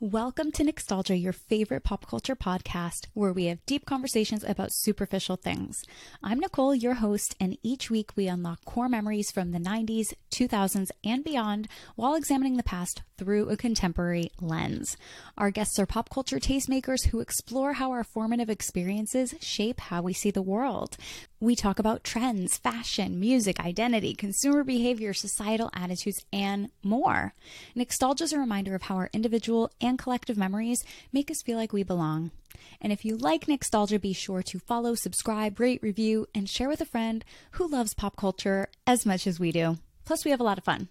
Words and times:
Welcome 0.00 0.52
to 0.52 0.62
Nicstalgia, 0.62 1.20
your 1.20 1.32
favorite 1.32 1.82
pop 1.82 2.06
culture 2.06 2.36
podcast, 2.36 3.06
where 3.14 3.32
we 3.32 3.46
have 3.46 3.66
deep 3.66 3.84
conversations 3.84 4.44
about 4.44 4.70
superficial 4.70 5.34
things. 5.34 5.82
I'm 6.22 6.38
Nicole, 6.38 6.72
your 6.72 6.94
host, 6.94 7.34
and 7.40 7.58
each 7.64 7.90
week 7.90 8.12
we 8.14 8.28
unlock 8.28 8.64
core 8.64 8.88
memories 8.88 9.32
from 9.32 9.50
the 9.50 9.58
90s, 9.58 10.14
2000s, 10.30 10.90
and 11.02 11.24
beyond 11.24 11.66
while 11.96 12.14
examining 12.14 12.56
the 12.56 12.62
past 12.62 13.02
through 13.16 13.48
a 13.48 13.56
contemporary 13.56 14.30
lens. 14.40 14.96
Our 15.36 15.50
guests 15.50 15.80
are 15.80 15.86
pop 15.86 16.10
culture 16.10 16.38
tastemakers 16.38 17.08
who 17.08 17.18
explore 17.18 17.72
how 17.72 17.90
our 17.90 18.04
formative 18.04 18.48
experiences 18.48 19.34
shape 19.40 19.80
how 19.80 20.02
we 20.02 20.12
see 20.12 20.30
the 20.30 20.40
world. 20.40 20.96
We 21.40 21.54
talk 21.54 21.78
about 21.78 22.02
trends, 22.02 22.58
fashion, 22.58 23.20
music, 23.20 23.60
identity, 23.60 24.12
consumer 24.12 24.64
behavior, 24.64 25.14
societal 25.14 25.70
attitudes, 25.72 26.24
and 26.32 26.68
more. 26.82 27.32
Nostalgia 27.76 28.24
is 28.24 28.32
a 28.32 28.40
reminder 28.40 28.74
of 28.74 28.82
how 28.82 28.96
our 28.96 29.10
individual 29.12 29.70
and 29.80 30.00
collective 30.00 30.36
memories 30.36 30.82
make 31.12 31.30
us 31.30 31.40
feel 31.40 31.56
like 31.56 31.72
we 31.72 31.84
belong. 31.84 32.32
And 32.80 32.92
if 32.92 33.04
you 33.04 33.16
like 33.16 33.46
Nicstalgia, 33.46 34.00
be 34.00 34.12
sure 34.12 34.42
to 34.42 34.58
follow, 34.58 34.96
subscribe, 34.96 35.60
rate, 35.60 35.80
review, 35.80 36.26
and 36.34 36.50
share 36.50 36.68
with 36.68 36.80
a 36.80 36.84
friend 36.84 37.24
who 37.52 37.68
loves 37.68 37.94
pop 37.94 38.16
culture 38.16 38.68
as 38.84 39.06
much 39.06 39.24
as 39.24 39.38
we 39.38 39.52
do. 39.52 39.78
Plus, 40.04 40.24
we 40.24 40.32
have 40.32 40.40
a 40.40 40.44
lot 40.44 40.58
of 40.58 40.64
fun. 40.64 40.88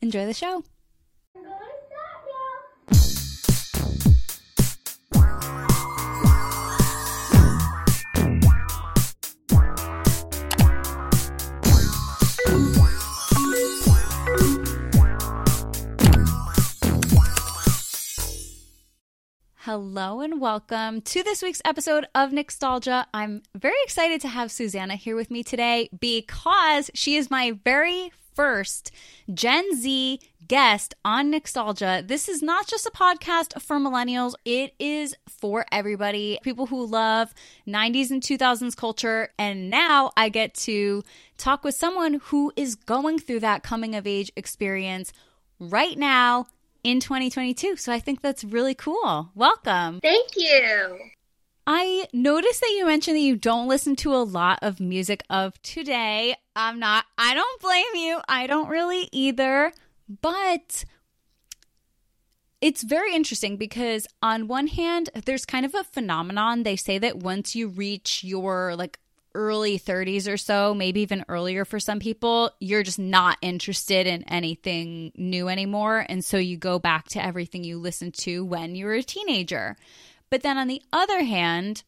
Enjoy 0.00 0.26
the 0.26 0.32
show. 0.32 0.62
Hello 19.68 20.22
and 20.22 20.40
welcome 20.40 21.02
to 21.02 21.22
this 21.22 21.42
week's 21.42 21.60
episode 21.62 22.06
of 22.14 22.30
Nicstalgia. 22.30 23.04
I'm 23.12 23.42
very 23.54 23.76
excited 23.84 24.18
to 24.22 24.28
have 24.28 24.50
Susanna 24.50 24.96
here 24.96 25.14
with 25.14 25.30
me 25.30 25.42
today 25.42 25.90
because 26.00 26.90
she 26.94 27.16
is 27.16 27.30
my 27.30 27.50
very 27.66 28.10
first 28.34 28.90
Gen 29.34 29.76
Z 29.76 30.20
guest 30.46 30.94
on 31.04 31.30
Nicstalgia. 31.30 32.08
This 32.08 32.30
is 32.30 32.42
not 32.42 32.66
just 32.66 32.86
a 32.86 32.90
podcast 32.90 33.60
for 33.60 33.76
millennials, 33.76 34.32
it 34.46 34.72
is 34.78 35.14
for 35.28 35.66
everybody, 35.70 36.38
people 36.42 36.64
who 36.64 36.86
love 36.86 37.34
90s 37.66 38.10
and 38.10 38.22
2000s 38.22 38.74
culture. 38.74 39.34
And 39.38 39.68
now 39.68 40.12
I 40.16 40.30
get 40.30 40.54
to 40.64 41.02
talk 41.36 41.62
with 41.62 41.74
someone 41.74 42.22
who 42.24 42.54
is 42.56 42.74
going 42.74 43.18
through 43.18 43.40
that 43.40 43.64
coming 43.64 43.94
of 43.94 44.06
age 44.06 44.32
experience 44.34 45.12
right 45.60 45.98
now 45.98 46.46
in 46.88 47.00
2022. 47.00 47.76
So 47.76 47.92
I 47.92 48.00
think 48.00 48.22
that's 48.22 48.42
really 48.44 48.74
cool. 48.74 49.30
Welcome. 49.34 50.00
Thank 50.00 50.30
you. 50.36 50.98
I 51.66 52.06
noticed 52.14 52.62
that 52.62 52.74
you 52.78 52.86
mentioned 52.86 53.16
that 53.16 53.20
you 53.20 53.36
don't 53.36 53.68
listen 53.68 53.94
to 53.96 54.14
a 54.14 54.24
lot 54.24 54.60
of 54.62 54.80
music 54.80 55.22
of 55.28 55.60
today. 55.60 56.34
I'm 56.56 56.78
not, 56.78 57.04
I 57.18 57.34
don't 57.34 57.60
blame 57.60 57.94
you. 57.94 58.20
I 58.26 58.46
don't 58.46 58.70
really 58.70 59.06
either. 59.12 59.72
But 60.22 60.86
it's 62.62 62.82
very 62.82 63.14
interesting 63.14 63.58
because 63.58 64.06
on 64.22 64.48
one 64.48 64.68
hand, 64.68 65.10
there's 65.26 65.44
kind 65.44 65.66
of 65.66 65.74
a 65.74 65.84
phenomenon. 65.84 66.62
They 66.62 66.76
say 66.76 66.96
that 66.96 67.18
once 67.18 67.54
you 67.54 67.68
reach 67.68 68.24
your 68.24 68.74
like 68.74 68.98
early 69.34 69.78
30s 69.78 70.30
or 70.30 70.36
so, 70.36 70.74
maybe 70.74 71.00
even 71.00 71.24
earlier 71.28 71.64
for 71.64 71.78
some 71.78 71.98
people, 72.00 72.50
you're 72.60 72.82
just 72.82 72.98
not 72.98 73.38
interested 73.42 74.06
in 74.06 74.22
anything 74.24 75.12
new 75.16 75.48
anymore. 75.48 76.04
And 76.08 76.24
so 76.24 76.36
you 76.36 76.56
go 76.56 76.78
back 76.78 77.08
to 77.10 77.24
everything 77.24 77.64
you 77.64 77.78
listened 77.78 78.14
to 78.14 78.44
when 78.44 78.74
you 78.74 78.86
were 78.86 78.94
a 78.94 79.02
teenager. 79.02 79.76
But 80.30 80.42
then 80.42 80.58
on 80.58 80.68
the 80.68 80.82
other 80.92 81.22
hand, 81.24 81.84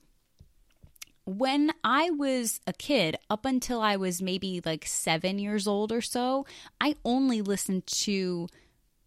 when 1.24 1.70
I 1.84 2.10
was 2.10 2.60
a 2.66 2.72
kid, 2.72 3.16
up 3.28 3.44
until 3.44 3.80
I 3.80 3.96
was 3.96 4.22
maybe 4.22 4.60
like 4.64 4.86
seven 4.86 5.38
years 5.38 5.66
old 5.66 5.92
or 5.92 6.00
so, 6.00 6.46
I 6.80 6.96
only 7.04 7.42
listened 7.42 7.86
to 7.86 8.48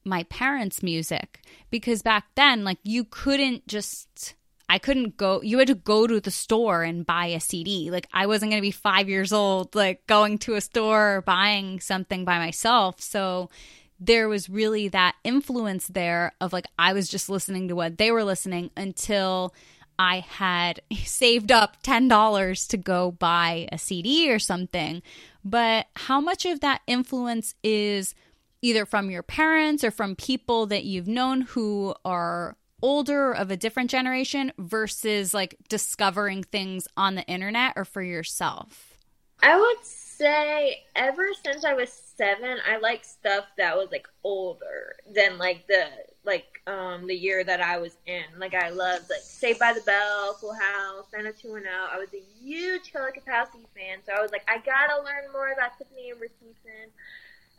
my 0.06 0.24
parents' 0.24 0.84
music 0.84 1.41
because 1.69 2.02
back 2.02 2.25
then, 2.35 2.63
like, 2.63 2.79
you 2.84 3.03
couldn't 3.03 3.68
just 3.68 4.35
I 4.73 4.79
couldn't 4.79 5.17
go, 5.17 5.39
you 5.44 5.59
had 5.59 5.67
to 5.67 5.75
go 5.75 6.07
to 6.07 6.19
the 6.19 6.31
store 6.31 6.81
and 6.81 7.06
buy 7.06 7.28
a 7.28 7.39
CD. 7.39 7.91
Like, 7.91 8.07
I 8.11 8.25
wasn't 8.25 8.53
going 8.53 8.59
to 8.59 8.66
be 8.66 8.72
five 8.72 9.07
years 9.07 9.31
old, 9.31 9.75
like 9.75 10.07
going 10.07 10.39
to 10.39 10.56
a 10.56 10.61
store 10.61 11.17
or 11.17 11.22
buying 11.22 11.79
something 11.79 12.25
by 12.25 12.39
myself. 12.39 13.00
So, 13.00 13.51
there 14.00 14.28
was 14.28 14.50
really 14.50 14.88
that 14.88 15.13
influence 15.23 15.85
there 15.89 16.34
of 16.41 16.53
like, 16.53 16.66
I 16.79 16.94
was 16.94 17.07
just 17.07 17.29
listening 17.29 17.67
to 17.67 17.75
what 17.75 18.00
they 18.00 18.11
were 18.11 18.23
listening 18.23 18.72
until 18.75 19.53
I 20.00 20.22
had 20.22 20.81
saved 21.03 21.51
up 21.51 21.84
$10 21.84 22.67
to 22.69 22.78
go 22.78 23.11
buy 23.11 23.69
a 23.72 23.78
CD 23.78 24.31
or 24.31 24.40
something. 24.40 25.03
But 25.45 25.85
how 25.95 26.19
much 26.19 26.47
of 26.47 26.61
that 26.61 26.81
influence 26.88 27.53
is 27.63 28.16
either 28.63 28.88
from 28.88 29.11
your 29.11 29.22
parents 29.22 29.84
or 29.84 29.91
from 29.91 30.16
people 30.16 30.66
that 30.66 30.84
you've 30.84 31.07
known 31.07 31.41
who 31.41 31.94
are 32.03 32.55
older 32.84 33.32
of 33.32 33.50
a 33.50 33.58
different 33.58 33.90
generation 33.90 34.52
versus 34.60 35.34
like 35.34 35.56
discovering 35.70 36.44
things 36.44 36.88
on 36.96 37.16
the 37.16 37.24
internet 37.24 37.74
or 37.76 37.86
for 37.86 38.04
yourself? 38.04 38.98
I 39.42 39.60
would 39.60 39.86
say 39.86 40.84
ever 40.96 41.30
since 41.44 41.66
I 41.66 41.74
was 41.74 41.92
seven, 42.16 42.60
I 42.70 42.78
like 42.78 43.04
stuff 43.04 43.46
that 43.58 43.76
was 43.76 43.88
like 43.92 44.08
older 44.24 44.96
than 45.12 45.38
like 45.38 45.66
the 45.68 45.86
like 46.26 46.62
um 46.68 47.08
the 47.08 47.16
year 47.16 47.44
that 47.44 47.62
I 47.62 47.78
was 47.78 47.98
in. 48.06 48.24
Like 48.38 48.54
I 48.54 48.70
loved 48.70 49.10
like 49.10 49.22
Saved 49.22 49.60
by 49.60 49.74
the 49.74 49.82
Bell, 49.82 50.38
Full 50.40 50.54
House, 50.54 51.06
90210. 51.14 51.72
I 51.74 51.98
was 51.98 52.10
a 52.14 52.24
huge 52.44 52.92
Kelly 52.92 53.12
Kapowski 53.12 53.66
fan, 53.76 54.00
so 54.06 54.14
I 54.14 54.22
was 54.22 54.32
like, 54.32 54.44
I 54.48 54.58
gotta 54.58 55.02
learn 55.04 55.32
more 55.32 55.52
about 55.52 55.72
Tiffani 55.80 56.12
Amber 56.12 56.28
Thiessen. 56.28 56.90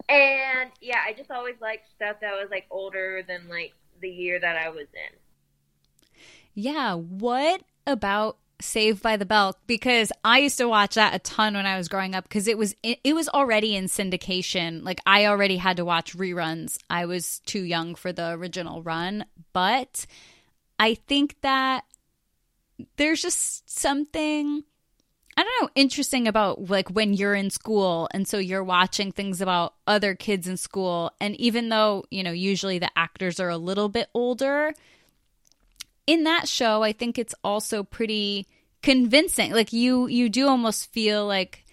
And 0.09 0.71
yeah, 0.83 1.01
I 1.06 1.15
just 1.15 1.31
always 1.31 1.56
liked 1.61 1.89
stuff 1.97 2.17
that 2.21 2.33
was 2.33 2.49
like 2.51 2.67
older 2.71 3.23
than 3.27 3.49
like 3.49 3.73
the 4.04 4.10
year 4.10 4.38
that 4.38 4.56
I 4.56 4.69
was 4.69 4.87
in. 4.92 5.19
Yeah. 6.54 6.94
What 6.94 7.62
about 7.87 8.37
Saved 8.60 9.03
by 9.03 9.16
the 9.16 9.26
Bell? 9.26 9.56
Because 9.66 10.12
I 10.22 10.38
used 10.38 10.59
to 10.59 10.69
watch 10.69 10.94
that 10.94 11.15
a 11.15 11.19
ton 11.19 11.54
when 11.54 11.66
I 11.66 11.76
was 11.76 11.88
growing 11.88 12.14
up 12.14 12.25
because 12.25 12.47
it 12.47 12.59
was 12.59 12.76
it, 12.82 13.00
it 13.03 13.14
was 13.14 13.28
already 13.31 13.75
in 13.75 13.87
syndication. 13.87 14.84
Like 14.84 15.00
I 15.06 15.26
already 15.26 15.56
had 15.56 15.78
to 15.78 15.84
watch 15.84 16.16
reruns. 16.16 16.76
I 16.91 17.06
was 17.06 17.41
too 17.41 17.62
young 17.62 17.94
for 17.94 18.12
the 18.12 18.31
original 18.32 18.82
run, 18.82 19.25
but 19.53 20.06
I 20.78 20.94
think 20.94 21.37
that 21.41 21.84
there's 22.97 23.22
just 23.22 23.69
something 23.70 24.64
I 25.37 25.43
don't 25.43 25.62
know, 25.62 25.71
interesting 25.75 26.28
about 26.28 26.71
like 26.71 26.89
when 26.91 27.12
you're 27.12 27.34
in 27.34 27.50
school 27.50 28.09
and 28.12 28.27
so 28.27 28.39
you're 28.39 28.62
watching 28.62 29.11
things 29.11 29.41
about 29.41 29.75
other 29.87 30.15
kids 30.15 30.47
in 30.47 30.56
school 30.56 31.12
and 31.21 31.34
even 31.41 31.69
though, 31.69 32.05
you 32.11 32.22
know, 32.22 32.31
usually 32.31 32.78
the 32.78 32.91
actors 32.97 33.41
are 33.41 33.49
a 33.49 33.59
little 33.59 33.89
bit 33.89 34.09
older, 34.15 34.73
in 36.06 36.25
that 36.25 36.49
show, 36.49 36.83
I 36.83 36.93
think 36.93 37.19
it's 37.19 37.34
also 37.43 37.83
pretty 37.83 38.47
convincing. 38.83 39.53
Like 39.53 39.73
you 39.73 40.06
you 40.06 40.28
do 40.28 40.49
almost 40.49 40.93
feel 40.93 41.27
like 41.27 41.65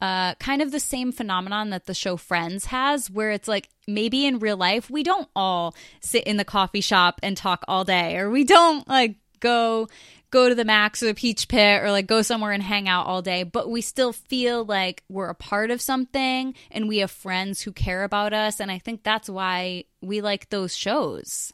uh, 0.00 0.34
kind 0.34 0.62
of 0.62 0.70
the 0.70 0.80
same 0.80 1.12
phenomenon 1.12 1.70
that 1.70 1.86
the 1.86 1.94
show 1.94 2.16
Friends 2.16 2.66
has, 2.66 3.10
where 3.10 3.30
it's 3.30 3.48
like 3.48 3.68
maybe 3.86 4.26
in 4.26 4.38
real 4.38 4.56
life 4.56 4.90
we 4.90 5.02
don't 5.02 5.28
all 5.34 5.74
sit 6.00 6.24
in 6.24 6.36
the 6.36 6.44
coffee 6.44 6.80
shop 6.80 7.20
and 7.22 7.36
talk 7.36 7.64
all 7.68 7.84
day, 7.84 8.16
or 8.16 8.30
we 8.30 8.44
don't 8.44 8.86
like 8.88 9.16
go 9.40 9.88
go 10.34 10.48
to 10.48 10.54
the 10.54 10.64
Max 10.64 11.00
or 11.00 11.06
the 11.06 11.14
Peach 11.14 11.46
Pit 11.46 11.80
or 11.80 11.92
like 11.92 12.08
go 12.08 12.20
somewhere 12.20 12.50
and 12.50 12.62
hang 12.62 12.88
out 12.88 13.06
all 13.06 13.22
day, 13.22 13.44
but 13.44 13.70
we 13.70 13.80
still 13.80 14.12
feel 14.12 14.64
like 14.64 15.04
we're 15.08 15.30
a 15.30 15.34
part 15.34 15.70
of 15.70 15.80
something 15.80 16.54
and 16.72 16.88
we 16.88 16.98
have 16.98 17.10
friends 17.12 17.62
who 17.62 17.70
care 17.70 18.02
about 18.02 18.32
us. 18.32 18.58
And 18.58 18.68
I 18.68 18.80
think 18.80 19.04
that's 19.04 19.30
why 19.30 19.84
we 20.02 20.20
like 20.20 20.50
those 20.50 20.76
shows. 20.76 21.52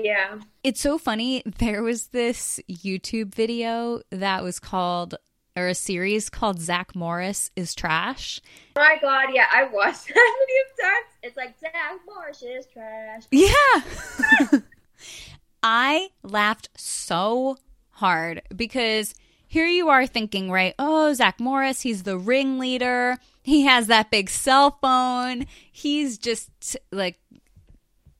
Yeah. 0.00 0.38
It's 0.62 0.80
so 0.80 0.96
funny. 0.96 1.42
There 1.58 1.82
was 1.82 2.06
this 2.08 2.60
YouTube 2.70 3.34
video 3.34 4.00
that 4.10 4.44
was 4.44 4.60
called, 4.60 5.16
or 5.56 5.66
a 5.66 5.74
series 5.74 6.30
called 6.30 6.60
Zack 6.60 6.94
Morris 6.94 7.50
is 7.56 7.74
Trash. 7.74 8.40
Oh 8.76 8.80
my 8.80 8.96
God. 9.02 9.34
Yeah, 9.34 9.46
I 9.52 9.64
watched 9.64 10.06
that 10.14 10.36
many 10.38 10.88
times. 10.88 11.06
It's 11.24 11.36
like 11.36 11.58
Zack 11.58 11.98
Morris 12.06 12.42
is 12.42 12.66
trash. 12.72 13.24
Yeah. 13.32 14.60
I 15.64 16.10
laughed 16.22 16.70
so 16.76 17.58
hard 18.00 18.42
because 18.54 19.14
here 19.46 19.66
you 19.66 19.88
are 19.88 20.06
thinking, 20.06 20.50
right? 20.50 20.74
Oh, 20.78 21.12
Zack 21.12 21.40
Morris, 21.40 21.82
he's 21.82 22.02
the 22.02 22.18
ringleader. 22.18 23.18
He 23.42 23.62
has 23.62 23.86
that 23.86 24.10
big 24.10 24.30
cell 24.30 24.78
phone. 24.80 25.46
He's 25.70 26.18
just 26.18 26.76
like 26.92 27.20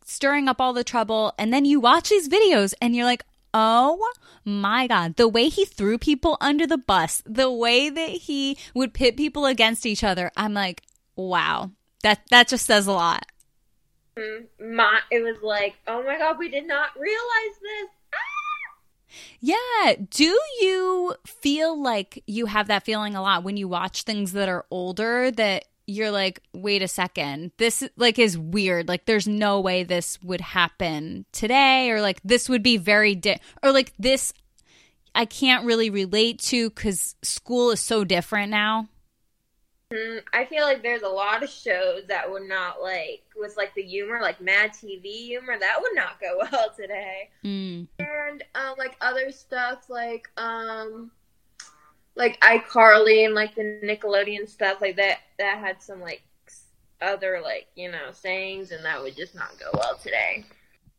stirring 0.04 0.48
up 0.48 0.60
all 0.60 0.72
the 0.72 0.84
trouble. 0.84 1.32
And 1.38 1.52
then 1.52 1.64
you 1.64 1.80
watch 1.80 2.08
these 2.08 2.28
videos 2.28 2.74
and 2.80 2.96
you're 2.96 3.04
like, 3.04 3.24
oh 3.54 4.10
my 4.44 4.86
God, 4.86 5.16
the 5.16 5.28
way 5.28 5.48
he 5.48 5.64
threw 5.64 5.98
people 5.98 6.36
under 6.40 6.66
the 6.66 6.78
bus, 6.78 7.22
the 7.24 7.50
way 7.50 7.88
that 7.88 8.10
he 8.10 8.58
would 8.74 8.94
pit 8.94 9.16
people 9.16 9.46
against 9.46 9.86
each 9.86 10.02
other, 10.02 10.30
I'm 10.36 10.54
like, 10.54 10.82
wow, 11.16 11.70
that, 12.02 12.22
that 12.30 12.48
just 12.48 12.66
says 12.66 12.86
a 12.86 12.92
lot. 12.92 13.24
Mm, 14.16 14.46
My, 14.60 15.00
it 15.10 15.22
was 15.22 15.36
like, 15.42 15.76
oh 15.86 16.02
my 16.02 16.18
god, 16.18 16.38
we 16.38 16.48
did 16.48 16.66
not 16.66 16.88
realize 16.98 17.58
this. 17.62 17.88
Yeah. 19.40 19.94
Do 20.10 20.38
you 20.60 21.14
feel 21.26 21.80
like 21.80 22.22
you 22.26 22.46
have 22.46 22.68
that 22.68 22.84
feeling 22.84 23.14
a 23.14 23.22
lot 23.22 23.44
when 23.44 23.56
you 23.56 23.68
watch 23.68 24.02
things 24.02 24.32
that 24.32 24.48
are 24.48 24.66
older 24.70 25.30
that 25.32 25.64
you're 25.86 26.10
like, 26.10 26.40
wait 26.52 26.82
a 26.82 26.88
second, 26.88 27.50
this 27.58 27.82
like 27.96 28.18
is 28.18 28.38
weird. 28.38 28.88
Like 28.88 29.06
there's 29.06 29.26
no 29.26 29.60
way 29.60 29.82
this 29.82 30.22
would 30.22 30.40
happen 30.40 31.24
today 31.32 31.90
or 31.90 32.00
like 32.00 32.20
this 32.22 32.48
would 32.48 32.62
be 32.62 32.76
very 32.76 33.14
di- 33.14 33.40
or 33.62 33.72
like 33.72 33.92
this 33.98 34.32
I 35.14 35.24
can't 35.24 35.64
really 35.64 35.90
relate 35.90 36.38
to 36.40 36.70
cuz 36.70 37.16
school 37.22 37.72
is 37.72 37.80
so 37.80 38.04
different 38.04 38.50
now. 38.50 38.88
Mm, 39.92 40.22
I 40.32 40.44
feel 40.44 40.62
like 40.62 40.82
there's 40.82 41.02
a 41.02 41.08
lot 41.08 41.42
of 41.42 41.50
shows 41.50 42.04
that 42.06 42.30
would 42.30 42.48
not 42.48 42.80
like 42.80 43.22
with 43.36 43.56
like 43.56 43.74
the 43.74 43.82
humor, 43.82 44.20
like 44.22 44.40
Mad 44.40 44.70
TV 44.70 45.26
humor, 45.26 45.58
that 45.58 45.80
would 45.80 45.96
not 45.96 46.20
go 46.20 46.38
well 46.52 46.70
today. 46.76 47.30
Mm. 47.44 47.88
And 48.30 48.44
um, 48.54 48.74
like 48.78 48.96
other 49.00 49.32
stuff, 49.32 49.90
like 49.90 50.28
um, 50.36 51.10
like 52.14 52.40
iCarly 52.40 53.24
and 53.24 53.34
like 53.34 53.54
the 53.54 53.80
Nickelodeon 53.82 54.48
stuff, 54.48 54.80
like 54.80 54.96
that. 54.96 55.18
That 55.38 55.58
had 55.58 55.82
some 55.82 56.00
like 56.00 56.22
other 57.00 57.40
like 57.42 57.66
you 57.74 57.90
know 57.90 58.12
sayings, 58.12 58.70
and 58.70 58.84
that 58.84 59.02
would 59.02 59.16
just 59.16 59.34
not 59.34 59.50
go 59.58 59.70
well 59.74 59.96
today. 59.96 60.44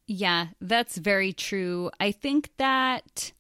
Yeah, 0.08 0.48
that's 0.60 0.98
very 0.98 1.32
true. 1.32 1.90
I 2.00 2.12
think 2.12 2.50
that 2.58 3.32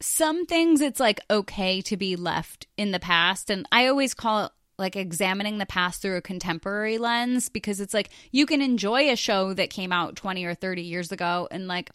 some 0.00 0.46
things 0.46 0.80
it's 0.80 1.00
like 1.00 1.20
okay 1.30 1.80
to 1.82 1.96
be 1.96 2.16
left 2.16 2.66
in 2.76 2.92
the 2.92 3.00
past. 3.00 3.50
And 3.50 3.66
I 3.72 3.86
always 3.86 4.14
call 4.14 4.46
it 4.46 4.52
like 4.78 4.96
examining 4.96 5.58
the 5.58 5.66
past 5.66 6.00
through 6.00 6.16
a 6.16 6.22
contemporary 6.22 6.98
lens 6.98 7.48
because 7.48 7.80
it's 7.80 7.92
like 7.92 8.10
you 8.30 8.46
can 8.46 8.62
enjoy 8.62 9.10
a 9.10 9.16
show 9.16 9.52
that 9.52 9.70
came 9.70 9.92
out 9.92 10.16
20 10.16 10.44
or 10.44 10.54
30 10.54 10.82
years 10.82 11.10
ago 11.10 11.48
and 11.50 11.66
like 11.66 11.90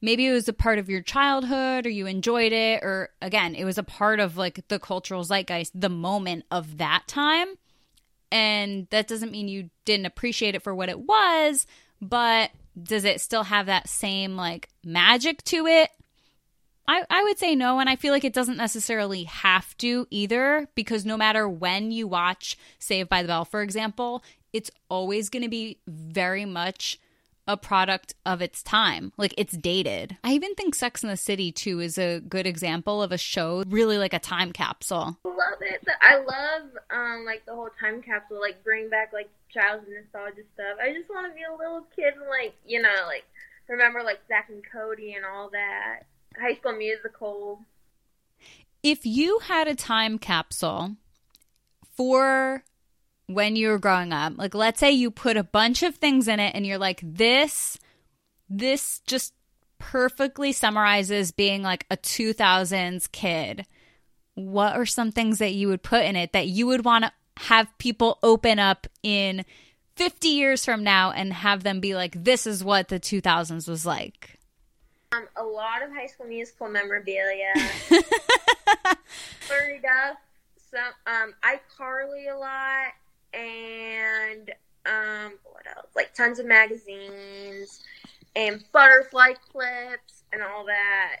maybe 0.00 0.26
it 0.26 0.32
was 0.32 0.48
a 0.48 0.52
part 0.52 0.78
of 0.78 0.88
your 0.88 1.02
childhood 1.02 1.84
or 1.84 1.90
you 1.90 2.06
enjoyed 2.06 2.52
it 2.52 2.82
or 2.82 3.10
again 3.20 3.54
it 3.54 3.64
was 3.64 3.78
a 3.78 3.82
part 3.82 4.20
of 4.20 4.36
like 4.36 4.66
the 4.68 4.78
cultural 4.78 5.24
zeitgeist 5.24 5.78
the 5.78 5.88
moment 5.88 6.44
of 6.50 6.78
that 6.78 7.02
time. 7.06 7.48
And 8.30 8.86
that 8.90 9.08
doesn't 9.08 9.32
mean 9.32 9.48
you 9.48 9.70
didn't 9.86 10.06
appreciate 10.06 10.54
it 10.54 10.62
for 10.62 10.74
what 10.74 10.88
it 10.88 11.00
was 11.00 11.66
but 12.00 12.50
does 12.80 13.04
it 13.04 13.20
still 13.20 13.42
have 13.42 13.66
that 13.66 13.88
same 13.88 14.36
like 14.36 14.68
magic 14.84 15.42
to 15.44 15.66
it 15.66 15.90
I, 16.88 17.04
I 17.10 17.22
would 17.22 17.38
say 17.38 17.54
no, 17.54 17.80
and 17.80 17.88
I 17.88 17.96
feel 17.96 18.12
like 18.14 18.24
it 18.24 18.32
doesn't 18.32 18.56
necessarily 18.56 19.24
have 19.24 19.76
to 19.76 20.06
either, 20.10 20.68
because 20.74 21.04
no 21.04 21.18
matter 21.18 21.46
when 21.46 21.90
you 21.90 22.08
watch 22.08 22.56
Saved 22.78 23.10
by 23.10 23.20
the 23.20 23.28
Bell, 23.28 23.44
for 23.44 23.60
example, 23.60 24.24
it's 24.54 24.70
always 24.88 25.28
going 25.28 25.42
to 25.42 25.50
be 25.50 25.78
very 25.86 26.46
much 26.46 26.98
a 27.46 27.56
product 27.56 28.14
of 28.26 28.40
its 28.42 28.62
time. 28.62 29.12
Like 29.16 29.34
it's 29.36 29.56
dated. 29.56 30.16
I 30.24 30.32
even 30.32 30.54
think 30.54 30.74
Sex 30.74 31.02
in 31.02 31.10
the 31.10 31.16
City, 31.16 31.52
too, 31.52 31.80
is 31.80 31.98
a 31.98 32.20
good 32.20 32.46
example 32.46 33.02
of 33.02 33.12
a 33.12 33.18
show, 33.18 33.64
really 33.68 33.98
like 33.98 34.14
a 34.14 34.18
time 34.18 34.52
capsule. 34.52 35.18
Love 35.24 35.60
it. 35.60 35.82
I 36.02 36.16
love 36.16 36.70
um 36.90 37.24
like 37.24 37.44
the 37.46 37.54
whole 37.54 37.70
time 37.80 38.02
capsule, 38.02 38.40
like 38.40 38.62
bring 38.64 38.90
back 38.90 39.12
like 39.12 39.30
childhood 39.52 39.88
nostalgia 39.94 40.42
stuff. 40.54 40.76
I 40.82 40.92
just 40.92 41.08
want 41.08 41.30
to 41.30 41.34
be 41.34 41.42
a 41.42 41.56
little 41.56 41.86
kid 41.96 42.14
and 42.14 42.28
like 42.28 42.54
you 42.66 42.82
know 42.82 43.06
like 43.06 43.24
remember 43.66 44.02
like 44.02 44.20
Zack 44.28 44.50
and 44.50 44.62
Cody 44.70 45.14
and 45.14 45.24
all 45.24 45.48
that. 45.50 46.02
High 46.40 46.54
School 46.54 46.76
Musical. 46.76 47.60
If 48.82 49.04
you 49.04 49.40
had 49.42 49.68
a 49.68 49.74
time 49.74 50.18
capsule 50.18 50.96
for 51.96 52.64
when 53.26 53.56
you 53.56 53.68
were 53.68 53.78
growing 53.78 54.12
up, 54.12 54.34
like 54.36 54.54
let's 54.54 54.80
say 54.80 54.90
you 54.90 55.10
put 55.10 55.36
a 55.36 55.44
bunch 55.44 55.82
of 55.82 55.96
things 55.96 56.28
in 56.28 56.40
it 56.40 56.54
and 56.54 56.66
you're 56.66 56.78
like, 56.78 57.00
this, 57.02 57.78
this 58.48 59.00
just 59.06 59.34
perfectly 59.78 60.52
summarizes 60.52 61.32
being 61.32 61.62
like 61.62 61.86
a 61.90 61.96
2000s 61.96 63.10
kid. 63.10 63.66
What 64.34 64.76
are 64.76 64.86
some 64.86 65.12
things 65.12 65.38
that 65.38 65.54
you 65.54 65.68
would 65.68 65.82
put 65.82 66.04
in 66.04 66.16
it 66.16 66.32
that 66.32 66.46
you 66.46 66.66
would 66.66 66.84
want 66.84 67.04
to 67.04 67.12
have 67.38 67.76
people 67.78 68.18
open 68.22 68.58
up 68.58 68.86
in 69.02 69.44
50 69.96 70.28
years 70.28 70.64
from 70.64 70.84
now 70.84 71.10
and 71.10 71.32
have 71.32 71.64
them 71.64 71.80
be 71.80 71.94
like, 71.94 72.22
this 72.24 72.46
is 72.46 72.62
what 72.62 72.88
the 72.88 73.00
2000s 73.00 73.68
was 73.68 73.84
like? 73.84 74.37
Um, 75.12 75.26
a 75.36 75.42
lot 75.42 75.82
of 75.82 75.90
High 75.90 76.06
School 76.06 76.26
Musical 76.26 76.68
memorabilia. 76.68 77.54
Flurry 79.40 79.80
Duff, 79.82 80.18
some 80.70 80.92
um, 81.06 81.34
iCarly 81.42 82.30
a 82.30 82.36
lot, 82.36 82.92
and 83.32 84.50
um, 84.84 85.32
what 85.44 85.66
else? 85.74 85.86
Like 85.96 86.14
tons 86.14 86.38
of 86.38 86.46
magazines 86.46 87.82
and 88.36 88.62
butterfly 88.72 89.32
clips 89.50 90.24
and 90.32 90.42
all 90.42 90.66
that 90.66 91.20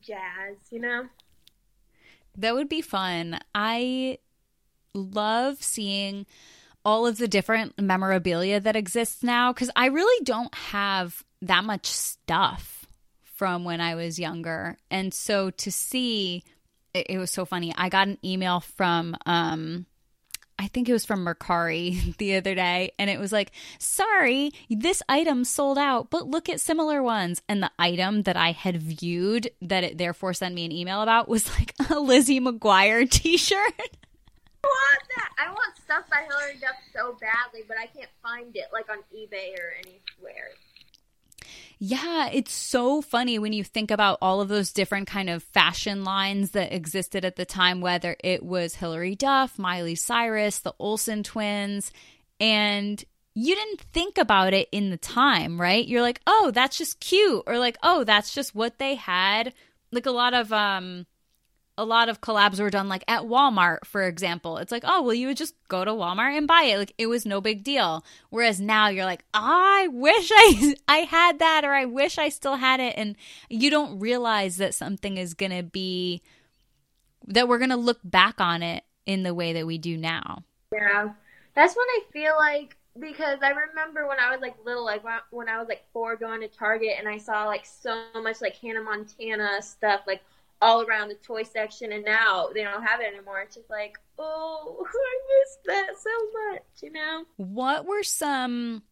jazz. 0.00 0.56
You 0.70 0.80
know. 0.80 1.08
That 2.36 2.54
would 2.54 2.68
be 2.68 2.80
fun. 2.80 3.40
I 3.54 4.18
love 4.94 5.62
seeing 5.62 6.26
all 6.84 7.06
of 7.06 7.16
the 7.18 7.26
different 7.26 7.80
memorabilia 7.80 8.60
that 8.60 8.76
exists 8.76 9.22
now 9.24 9.52
because 9.52 9.70
I 9.74 9.86
really 9.86 10.24
don't 10.24 10.54
have 10.54 11.24
that 11.42 11.64
much 11.64 11.86
stuff 11.86 12.83
from 13.44 13.62
when 13.62 13.78
I 13.78 13.94
was 13.94 14.18
younger. 14.18 14.78
And 14.90 15.12
so 15.12 15.50
to 15.50 15.70
see 15.70 16.44
it, 16.94 17.04
it 17.10 17.18
was 17.18 17.30
so 17.30 17.44
funny. 17.44 17.74
I 17.76 17.90
got 17.90 18.08
an 18.08 18.16
email 18.24 18.60
from 18.60 19.14
um 19.26 19.84
I 20.58 20.68
think 20.68 20.88
it 20.88 20.94
was 20.94 21.04
from 21.04 21.26
Mercari 21.26 22.16
the 22.18 22.36
other 22.36 22.54
day, 22.54 22.92
and 22.98 23.10
it 23.10 23.20
was 23.20 23.32
like, 23.32 23.52
sorry, 23.78 24.52
this 24.70 25.02
item 25.10 25.44
sold 25.44 25.76
out, 25.76 26.08
but 26.08 26.26
look 26.26 26.48
at 26.48 26.58
similar 26.58 27.02
ones. 27.02 27.42
And 27.46 27.62
the 27.62 27.70
item 27.78 28.22
that 28.22 28.38
I 28.38 28.52
had 28.52 28.80
viewed 28.80 29.50
that 29.60 29.84
it 29.84 29.98
therefore 29.98 30.32
sent 30.32 30.54
me 30.54 30.64
an 30.64 30.72
email 30.72 31.02
about 31.02 31.28
was 31.28 31.50
like 31.58 31.74
a 31.90 32.00
Lizzie 32.00 32.40
McGuire 32.40 33.10
t 33.10 33.36
shirt. 33.36 33.74
I 33.76 34.66
want 34.66 35.02
that. 35.16 35.30
I 35.38 35.50
want 35.50 35.76
stuff 35.84 36.08
by 36.08 36.24
Hilary 36.26 36.56
Duff 36.62 36.76
so 36.94 37.18
badly, 37.20 37.62
but 37.68 37.76
I 37.76 37.88
can't 37.88 38.08
find 38.22 38.56
it 38.56 38.68
like 38.72 38.88
on 38.88 39.00
eBay 39.14 39.52
or 39.58 39.74
anywhere. 39.84 40.52
Yeah, 41.86 42.30
it's 42.32 42.54
so 42.54 43.02
funny 43.02 43.38
when 43.38 43.52
you 43.52 43.62
think 43.62 43.90
about 43.90 44.16
all 44.22 44.40
of 44.40 44.48
those 44.48 44.72
different 44.72 45.06
kind 45.06 45.28
of 45.28 45.42
fashion 45.42 46.02
lines 46.02 46.52
that 46.52 46.72
existed 46.72 47.26
at 47.26 47.36
the 47.36 47.44
time, 47.44 47.82
whether 47.82 48.16
it 48.24 48.42
was 48.42 48.76
Hilary 48.76 49.14
Duff, 49.14 49.58
Miley 49.58 49.94
Cyrus, 49.94 50.60
the 50.60 50.72
Olsen 50.78 51.22
twins, 51.22 51.92
and 52.40 53.04
you 53.34 53.54
didn't 53.54 53.82
think 53.92 54.16
about 54.16 54.54
it 54.54 54.70
in 54.72 54.88
the 54.88 54.96
time, 54.96 55.60
right? 55.60 55.86
You're 55.86 56.00
like, 56.00 56.22
"Oh, 56.26 56.50
that's 56.54 56.78
just 56.78 57.00
cute," 57.00 57.42
or 57.46 57.58
like, 57.58 57.76
"Oh, 57.82 58.02
that's 58.02 58.32
just 58.32 58.54
what 58.54 58.78
they 58.78 58.94
had." 58.94 59.52
Like 59.92 60.06
a 60.06 60.10
lot 60.10 60.32
of 60.32 60.54
um 60.54 61.04
a 61.76 61.84
lot 61.84 62.08
of 62.08 62.20
collabs 62.20 62.60
were 62.60 62.70
done 62.70 62.88
like 62.88 63.04
at 63.08 63.22
Walmart, 63.22 63.84
for 63.84 64.04
example. 64.04 64.58
It's 64.58 64.70
like, 64.70 64.84
oh, 64.86 65.02
well, 65.02 65.14
you 65.14 65.28
would 65.28 65.36
just 65.36 65.54
go 65.68 65.84
to 65.84 65.90
Walmart 65.90 66.36
and 66.36 66.46
buy 66.46 66.62
it. 66.62 66.78
Like 66.78 66.94
it 66.98 67.06
was 67.06 67.26
no 67.26 67.40
big 67.40 67.64
deal. 67.64 68.04
Whereas 68.30 68.60
now 68.60 68.88
you're 68.88 69.04
like, 69.04 69.24
I 69.34 69.88
wish 69.90 70.30
I 70.32 70.76
I 70.88 70.98
had 70.98 71.40
that 71.40 71.64
or 71.64 71.72
I 71.72 71.84
wish 71.84 72.18
I 72.18 72.28
still 72.28 72.56
had 72.56 72.80
it. 72.80 72.94
And 72.96 73.16
you 73.48 73.70
don't 73.70 73.98
realize 73.98 74.56
that 74.58 74.74
something 74.74 75.16
is 75.16 75.34
gonna 75.34 75.62
be 75.62 76.22
that 77.26 77.48
we're 77.48 77.58
gonna 77.58 77.76
look 77.76 78.00
back 78.04 78.40
on 78.40 78.62
it 78.62 78.84
in 79.06 79.22
the 79.22 79.34
way 79.34 79.54
that 79.54 79.66
we 79.66 79.78
do 79.78 79.96
now. 79.96 80.44
Yeah, 80.72 81.10
that's 81.54 81.74
when 81.74 81.86
I 81.88 82.00
feel 82.12 82.34
like 82.38 82.76
because 82.98 83.40
I 83.42 83.50
remember 83.50 84.06
when 84.06 84.20
I 84.20 84.30
was 84.30 84.40
like 84.40 84.54
little, 84.64 84.84
like 84.84 85.02
when 85.30 85.48
I 85.48 85.58
was 85.58 85.68
like 85.68 85.84
four, 85.92 86.14
going 86.16 86.40
to 86.40 86.48
Target 86.48 86.92
and 86.98 87.08
I 87.08 87.18
saw 87.18 87.46
like 87.46 87.66
so 87.66 88.04
much 88.22 88.40
like 88.40 88.56
Hannah 88.56 88.82
Montana 88.82 89.60
stuff, 89.60 90.02
like 90.06 90.22
all 90.60 90.82
around 90.82 91.08
the 91.08 91.14
toy 91.14 91.42
section, 91.42 91.92
and 91.92 92.04
now 92.04 92.48
they 92.54 92.62
don't 92.62 92.82
have 92.82 93.00
it 93.00 93.12
anymore. 93.14 93.40
It's 93.40 93.56
just 93.56 93.70
like, 93.70 93.98
oh, 94.18 94.86
I 94.86 95.18
miss 95.28 95.58
that 95.66 95.94
so 96.00 96.52
much, 96.52 96.62
you 96.82 96.92
know. 96.92 97.24
What 97.36 97.86
were 97.86 98.02
some 98.02 98.82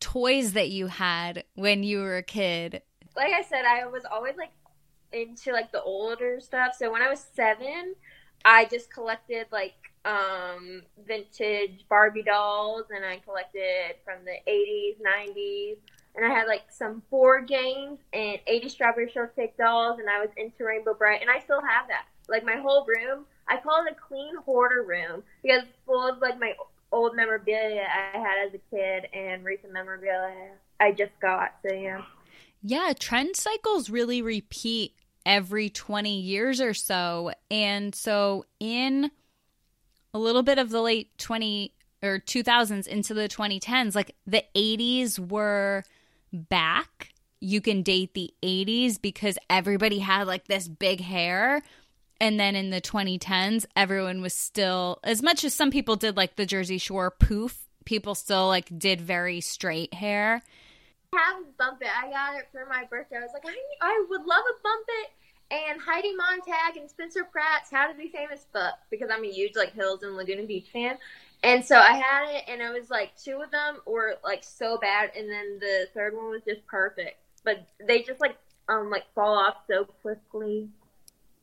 toys 0.00 0.52
that 0.52 0.70
you 0.70 0.88
had 0.88 1.44
when 1.54 1.82
you 1.82 2.00
were 2.00 2.16
a 2.16 2.22
kid? 2.22 2.82
Like 3.16 3.32
I 3.32 3.42
said, 3.42 3.64
I 3.64 3.86
was 3.86 4.04
always 4.04 4.36
like 4.36 4.52
into 5.12 5.52
like 5.52 5.72
the 5.72 5.82
older 5.82 6.40
stuff. 6.40 6.74
So 6.76 6.90
when 6.90 7.02
I 7.02 7.08
was 7.08 7.24
seven, 7.34 7.94
I 8.44 8.64
just 8.66 8.92
collected 8.92 9.46
like 9.52 9.74
um 10.04 10.82
vintage 11.06 11.84
Barbie 11.88 12.24
dolls 12.24 12.86
and 12.94 13.04
I 13.04 13.18
collected 13.18 13.96
from 14.04 14.24
the 14.24 14.36
80s, 14.50 14.96
90s. 15.00 15.76
And 16.14 16.24
I 16.24 16.28
had 16.28 16.46
like 16.46 16.64
some 16.70 17.02
board 17.10 17.48
games 17.48 17.98
and 18.12 18.38
80 18.46 18.68
strawberry 18.68 19.10
shortcake 19.10 19.56
dolls 19.56 19.98
and 19.98 20.10
I 20.10 20.20
was 20.20 20.28
into 20.36 20.64
Rainbow 20.64 20.94
Brite 20.94 21.22
and 21.22 21.30
I 21.30 21.38
still 21.38 21.62
have 21.62 21.88
that. 21.88 22.04
Like 22.28 22.44
my 22.44 22.56
whole 22.56 22.84
room, 22.86 23.24
I 23.48 23.56
call 23.56 23.84
it 23.86 23.92
a 23.92 23.94
clean 23.94 24.36
hoarder 24.44 24.82
room 24.82 25.22
because 25.42 25.62
it's 25.62 25.78
full 25.86 26.06
of 26.06 26.20
like 26.20 26.38
my 26.38 26.54
old 26.92 27.16
memorabilia 27.16 27.82
I 27.82 28.18
had 28.18 28.46
as 28.46 28.54
a 28.54 28.74
kid 28.74 29.08
and 29.14 29.44
recent 29.44 29.72
memorabilia 29.72 30.50
I 30.78 30.92
just 30.92 31.18
got. 31.20 31.54
So 31.66 31.74
yeah. 31.74 32.02
Yeah, 32.62 32.92
trend 32.98 33.36
cycles 33.36 33.90
really 33.90 34.22
repeat 34.22 34.94
every 35.24 35.70
20 35.70 36.20
years 36.20 36.60
or 36.60 36.74
so. 36.74 37.32
And 37.50 37.94
so 37.94 38.44
in 38.60 39.10
a 40.14 40.18
little 40.18 40.42
bit 40.42 40.58
of 40.58 40.70
the 40.70 40.80
late 40.80 41.16
20 41.18 41.72
or 42.02 42.18
2000s 42.18 42.86
into 42.86 43.14
the 43.14 43.28
2010s, 43.28 43.94
like 43.94 44.14
the 44.26 44.44
80s 44.54 45.18
were 45.18 45.84
back. 46.32 47.10
You 47.40 47.60
can 47.60 47.82
date 47.82 48.14
the 48.14 48.32
80s 48.42 49.00
because 49.00 49.38
everybody 49.50 49.98
had 49.98 50.26
like 50.26 50.46
this 50.46 50.68
big 50.68 51.00
hair. 51.00 51.62
And 52.20 52.38
then 52.38 52.54
in 52.54 52.70
the 52.70 52.80
2010s, 52.80 53.66
everyone 53.74 54.22
was 54.22 54.32
still, 54.32 55.00
as 55.02 55.22
much 55.22 55.44
as 55.44 55.54
some 55.54 55.70
people 55.70 55.96
did 55.96 56.16
like 56.16 56.36
the 56.36 56.46
Jersey 56.46 56.78
Shore 56.78 57.10
poof, 57.10 57.66
people 57.84 58.14
still 58.14 58.46
like 58.46 58.78
did 58.78 59.00
very 59.00 59.40
straight 59.40 59.92
hair. 59.92 60.42
I 61.12 61.18
have 61.18 61.42
a 61.42 61.46
bump 61.58 61.82
it. 61.82 61.88
I 61.88 62.10
got 62.10 62.36
it 62.36 62.48
for 62.52 62.64
my 62.66 62.84
birthday. 62.88 63.16
I 63.16 63.20
was 63.20 63.30
like, 63.34 63.44
I, 63.44 63.56
I 63.80 64.06
would 64.08 64.20
love 64.24 64.44
a 64.48 64.62
bump 64.62 64.86
it. 64.88 65.10
And 65.50 65.80
Heidi 65.80 66.14
Montag 66.16 66.78
and 66.78 66.88
Spencer 66.88 67.24
Pratt's 67.24 67.70
How 67.70 67.86
to 67.86 67.94
Be 67.94 68.08
Famous 68.08 68.46
book 68.54 68.74
because 68.90 69.10
I'm 69.12 69.24
a 69.24 69.30
huge 69.30 69.54
like 69.54 69.74
Hills 69.74 70.02
and 70.02 70.16
Laguna 70.16 70.44
Beach 70.44 70.68
fan. 70.72 70.96
And 71.42 71.64
so 71.64 71.76
I 71.76 71.92
had 71.94 72.36
it, 72.36 72.44
and 72.48 72.60
it 72.60 72.72
was 72.72 72.88
like 72.88 73.16
two 73.16 73.42
of 73.42 73.50
them 73.50 73.78
were 73.86 74.14
like 74.24 74.44
so 74.44 74.78
bad, 74.78 75.10
and 75.16 75.28
then 75.28 75.58
the 75.58 75.88
third 75.92 76.14
one 76.14 76.30
was 76.30 76.42
just 76.46 76.64
perfect. 76.66 77.18
But 77.44 77.66
they 77.86 78.02
just 78.02 78.20
like 78.20 78.36
um 78.68 78.90
like 78.90 79.04
fall 79.14 79.36
off 79.36 79.56
so 79.66 79.84
quickly. 79.84 80.68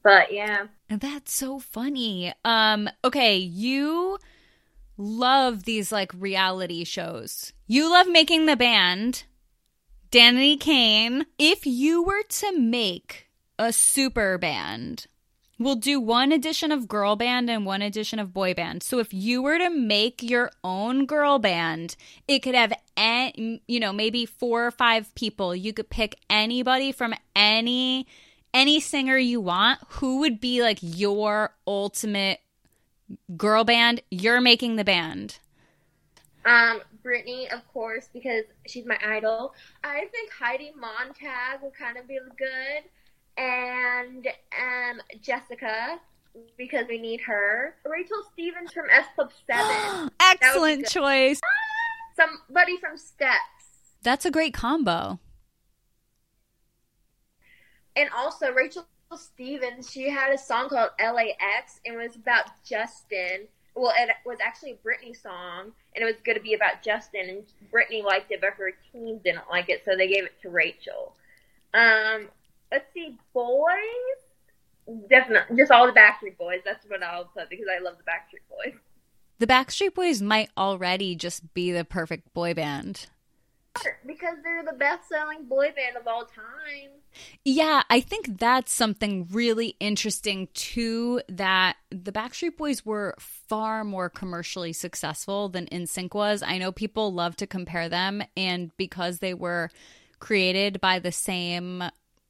But 0.02 0.32
yeah, 0.32 0.68
And 0.90 1.02
that's 1.02 1.34
so 1.34 1.60
funny. 1.60 2.34
Um, 2.46 2.90
okay, 3.04 3.36
you 3.36 4.18
love 4.98 5.64
these 5.64 5.92
like 5.92 6.12
reality 6.18 6.86
shows. 6.86 7.52
You 7.68 7.90
love 7.90 8.08
making 8.08 8.46
the 8.46 8.56
band. 8.56 9.24
Danity 10.12 10.60
Kane. 10.60 11.26
If 11.38 11.66
you 11.66 12.02
were 12.02 12.24
to 12.24 12.58
make 12.58 13.28
a 13.60 13.74
super 13.74 14.38
band, 14.38 15.08
we'll 15.60 15.76
do 15.76 16.00
one 16.00 16.32
edition 16.32 16.72
of 16.72 16.88
girl 16.88 17.16
band 17.16 17.50
and 17.50 17.66
one 17.66 17.82
edition 17.82 18.18
of 18.18 18.34
boy 18.34 18.54
band. 18.54 18.82
So 18.82 19.00
if 19.00 19.14
you 19.14 19.44
were 19.44 19.60
to 19.60 19.70
make 19.70 20.24
your 20.24 20.52
own 20.64 21.06
girl 21.06 21.38
band, 21.38 21.96
it 22.28 22.40
could 22.40 22.56
have 22.56 22.74
any, 22.98 23.62
you 23.68 23.80
know, 23.80 23.94
maybe 23.94 24.26
four 24.26 24.66
or 24.66 24.72
five 24.72 25.14
people. 25.14 25.56
You 25.56 25.74
could 25.74 25.90
pick 25.90 26.16
anybody 26.30 26.92
from 26.92 27.14
any 27.36 28.08
any 28.54 28.80
singer 28.80 29.18
you 29.18 29.42
want. 29.42 29.80
Who 29.90 30.20
would 30.20 30.40
be 30.40 30.64
like 30.64 30.80
your 30.82 31.54
ultimate 31.68 32.40
girl 33.38 33.64
band? 33.64 34.02
You're 34.10 34.42
making 34.42 34.78
the 34.78 34.84
band. 34.84 35.38
Um, 36.46 36.82
Britney, 37.04 37.54
of 37.54 37.68
course, 37.74 38.10
because 38.12 38.46
she's 38.66 38.86
my 38.86 38.98
idol. 39.06 39.54
I 39.84 40.06
think 40.12 40.32
Heidi 40.32 40.72
Montag 40.76 41.62
would 41.62 41.76
kind 41.76 41.98
of 41.98 42.08
be 42.08 42.18
good 42.38 42.90
and 43.40 44.28
um, 44.28 45.02
Jessica 45.22 46.00
because 46.58 46.86
we 46.88 47.00
need 47.00 47.22
her. 47.22 47.76
Rachel 47.86 48.24
Stevens 48.34 48.72
from 48.72 48.86
S 48.92 49.06
Club 49.16 49.32
Seven. 49.48 50.12
Excellent 50.20 50.88
choice. 50.88 51.40
Somebody 52.16 52.78
from 52.78 52.98
Steps. 52.98 53.96
That's 54.04 54.26
a 54.26 54.32
great 54.32 54.54
combo. 54.54 55.20
And 57.96 58.10
also 58.16 58.52
Rachel 58.52 58.86
Stevens, 59.16 59.90
she 59.90 60.10
had 60.10 60.32
a 60.32 60.38
song 60.38 60.70
called 60.70 60.92
LAX 61.00 61.80
and 61.86 61.96
it 61.96 61.98
was 61.98 62.16
about 62.16 62.46
Justin. 62.64 63.48
Well, 63.76 63.94
it 63.98 64.10
was 64.26 64.40
actually 64.46 64.72
a 64.72 64.88
Britney 64.88 65.16
song, 65.16 65.72
and 65.96 66.04
it 66.04 66.06
was 66.06 66.16
going 66.26 66.36
to 66.36 66.44
be 66.44 66.54
about 66.54 66.84
Justin, 66.84 67.30
and 67.30 67.44
Britney 67.72 68.04
liked 68.04 68.30
it, 68.32 68.42
but 68.42 68.50
her 68.58 68.74
team 68.92 69.20
didn't 69.24 69.48
like 69.50 69.70
it, 69.70 69.84
so 69.86 69.96
they 69.96 70.08
gave 70.08 70.26
it 70.26 70.34
to 70.42 70.50
Rachel. 70.50 71.16
Um, 71.74 72.28
let's 72.72 72.94
see, 72.94 73.18
boys. 73.34 75.00
Definitely, 75.10 75.58
just 75.58 75.72
all 75.72 75.86
the 75.86 75.94
Backstreet 75.94 76.38
Boys. 76.38 76.62
That's 76.66 76.86
what 76.88 77.04
I'll 77.04 77.26
put 77.26 77.50
because 77.50 77.68
I 77.72 77.82
love 77.82 77.96
the 77.98 78.04
Backstreet 78.04 78.48
Boys. 78.50 78.80
The 79.38 79.48
Backstreet 79.48 79.94
Boys 79.94 80.22
might 80.22 80.50
already 80.58 81.16
just 81.16 81.54
be 81.54 81.72
the 81.72 81.86
perfect 81.86 82.34
boy 82.34 82.54
band. 82.54 83.08
Because 84.06 84.36
they're 84.44 84.66
the 84.66 84.78
best 84.78 85.08
selling 85.08 85.46
boy 85.46 85.72
band 85.76 85.96
of 85.96 86.08
all 86.08 86.26
time. 86.26 86.90
Yeah, 87.46 87.84
I 87.90 88.02
think 88.02 88.40
that's 88.40 88.74
something 88.74 89.28
really 89.32 89.76
interesting 89.80 90.50
too 90.54 91.22
that 91.30 91.78
the 91.90 92.12
Backstreet 92.12 92.58
Boys 92.58 92.86
were 92.86 93.16
far 93.20 93.84
more 93.84 94.10
commercially 94.10 94.74
successful 94.74 95.50
than 95.50 95.68
NSYNC 95.68 96.14
was. 96.14 96.44
I 96.44 96.58
know 96.58 96.72
people 96.72 97.14
love 97.14 97.36
to 97.38 97.48
compare 97.48 97.88
them 97.88 98.24
and 98.36 98.76
because 98.76 99.20
they 99.20 99.34
were 99.34 99.70
created 100.20 100.82
by 100.82 101.00
the 101.00 101.12
same 101.12 101.84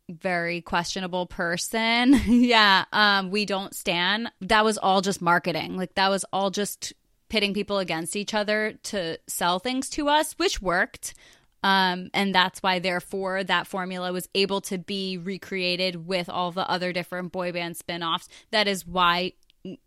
very 0.10 0.62
questionable 0.62 1.26
person. 1.26 2.14
yeah, 2.28 2.86
um, 2.92 3.32
we 3.32 3.46
don't 3.46 3.76
stand. 3.76 4.32
That 4.42 4.66
was 4.66 4.78
all 4.78 5.02
just 5.02 5.22
marketing. 5.22 5.78
Like 5.78 5.96
that 5.96 6.10
was 6.10 6.26
all 6.34 6.50
just 6.50 6.94
pitting 7.30 7.54
people 7.54 7.78
against 7.78 8.16
each 8.16 8.34
other 8.34 8.74
to 8.84 9.18
sell 9.28 9.60
things 9.60 9.90
to 9.92 10.10
us, 10.10 10.34
which 10.34 10.62
worked. 10.62 11.14
Um, 11.62 12.10
and 12.14 12.34
that's 12.34 12.64
why, 12.64 12.80
therefore, 12.80 13.44
that 13.44 13.68
formula 13.68 14.14
was 14.14 14.30
able 14.34 14.62
to 14.62 14.78
be 14.78 15.18
recreated 15.18 16.08
with 16.08 16.30
all 16.30 16.52
the 16.52 16.70
other 16.70 16.94
different 16.94 17.32
boy 17.32 17.52
band 17.52 17.78
spin 17.78 18.02
offs. 18.02 18.30
That 18.52 18.68
is 18.68 18.88
why 18.88 19.34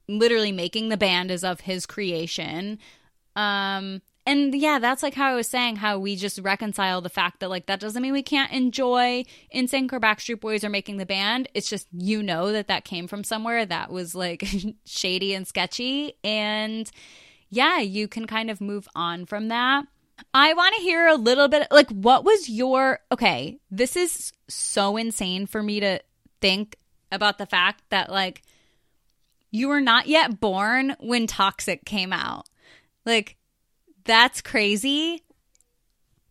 literally 0.09 0.53
making 0.53 0.91
the 0.91 0.97
band 0.97 1.31
is 1.31 1.45
of 1.45 1.61
his 1.61 1.87
creation. 1.87 2.79
Um, 3.37 4.03
and 4.25 4.55
yeah, 4.55 4.79
that's 4.79 5.03
like 5.03 5.15
how 5.15 5.33
I 5.33 5.35
was 5.35 5.49
saying 5.49 5.77
how 5.77 5.99
we 5.99 6.15
just 6.15 6.39
reconcile 6.39 7.01
the 7.01 7.09
fact 7.09 7.41
that 7.41 7.51
like 7.51 7.67
that 7.67 7.81
doesn't 7.81 8.01
mean 8.01 8.13
we 8.13 8.23
can't 8.23 8.53
enjoy 8.53 9.25
NSYNC 9.55 9.93
or 9.93 10.01
Backstreet 10.01 10.41
Boys 10.41 10.63
or 10.63 10.69
making 10.69 10.99
the 10.99 11.07
band. 11.07 11.49
It's 11.55 11.69
just 11.69 11.89
you 11.93 12.23
know 12.23 12.53
that 12.53 12.69
that 12.69 12.85
came 12.85 13.09
from 13.09 13.25
somewhere 13.25 13.67
that 13.67 13.91
was 13.91 14.15
like 14.15 14.45
shady 14.87 15.35
and 15.35 15.47
sketchy, 15.47 16.15
and 16.23 16.91
yeah, 17.51 17.81
you 17.81 18.07
can 18.07 18.27
kind 18.27 18.51
of 18.51 18.61
move 18.61 18.89
on 18.95 19.27
from 19.27 19.49
that. 19.49 19.87
I 20.33 20.55
want 20.55 20.77
to 20.77 20.83
hear 20.83 21.09
a 21.09 21.17
little 21.17 21.49
bit 21.49 21.67
like 21.73 21.91
what 21.91 22.25
was 22.25 22.49
your 22.49 23.01
okay, 23.11 23.59
this 23.71 23.97
is 23.97 24.33
so 24.49 24.97
insane 24.97 25.47
for 25.47 25.63
me 25.63 25.81
to 25.81 26.01
think 26.41 26.77
about 27.11 27.39
the 27.39 27.47
fact 27.47 27.83
that 27.91 28.11
like 28.11 28.43
you 29.51 29.69
were 29.69 29.81
not 29.81 30.07
yet 30.07 30.41
born 30.41 30.97
when 31.01 31.27
Toxic 31.27 31.85
came 31.85 32.13
out. 32.13 32.47
Like 33.05 33.37
that's 34.05 34.41
crazy. 34.41 35.23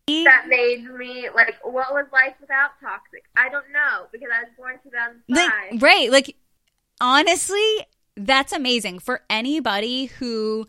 That 0.08 0.46
made 0.48 0.84
me 0.84 1.28
like, 1.34 1.54
what 1.62 1.92
was 1.92 2.06
life 2.12 2.34
without 2.40 2.70
toxic? 2.80 3.24
I 3.36 3.48
don't 3.48 3.70
know 3.72 4.06
because 4.12 4.28
I 4.34 4.44
was 4.44 4.52
born 4.56 4.78
2005. 4.82 5.72
Like, 5.72 5.82
right. 5.82 6.10
Like, 6.10 6.36
honestly, 7.00 7.86
that's 8.16 8.52
amazing 8.52 8.98
for 8.98 9.22
anybody 9.30 10.06
who 10.06 10.66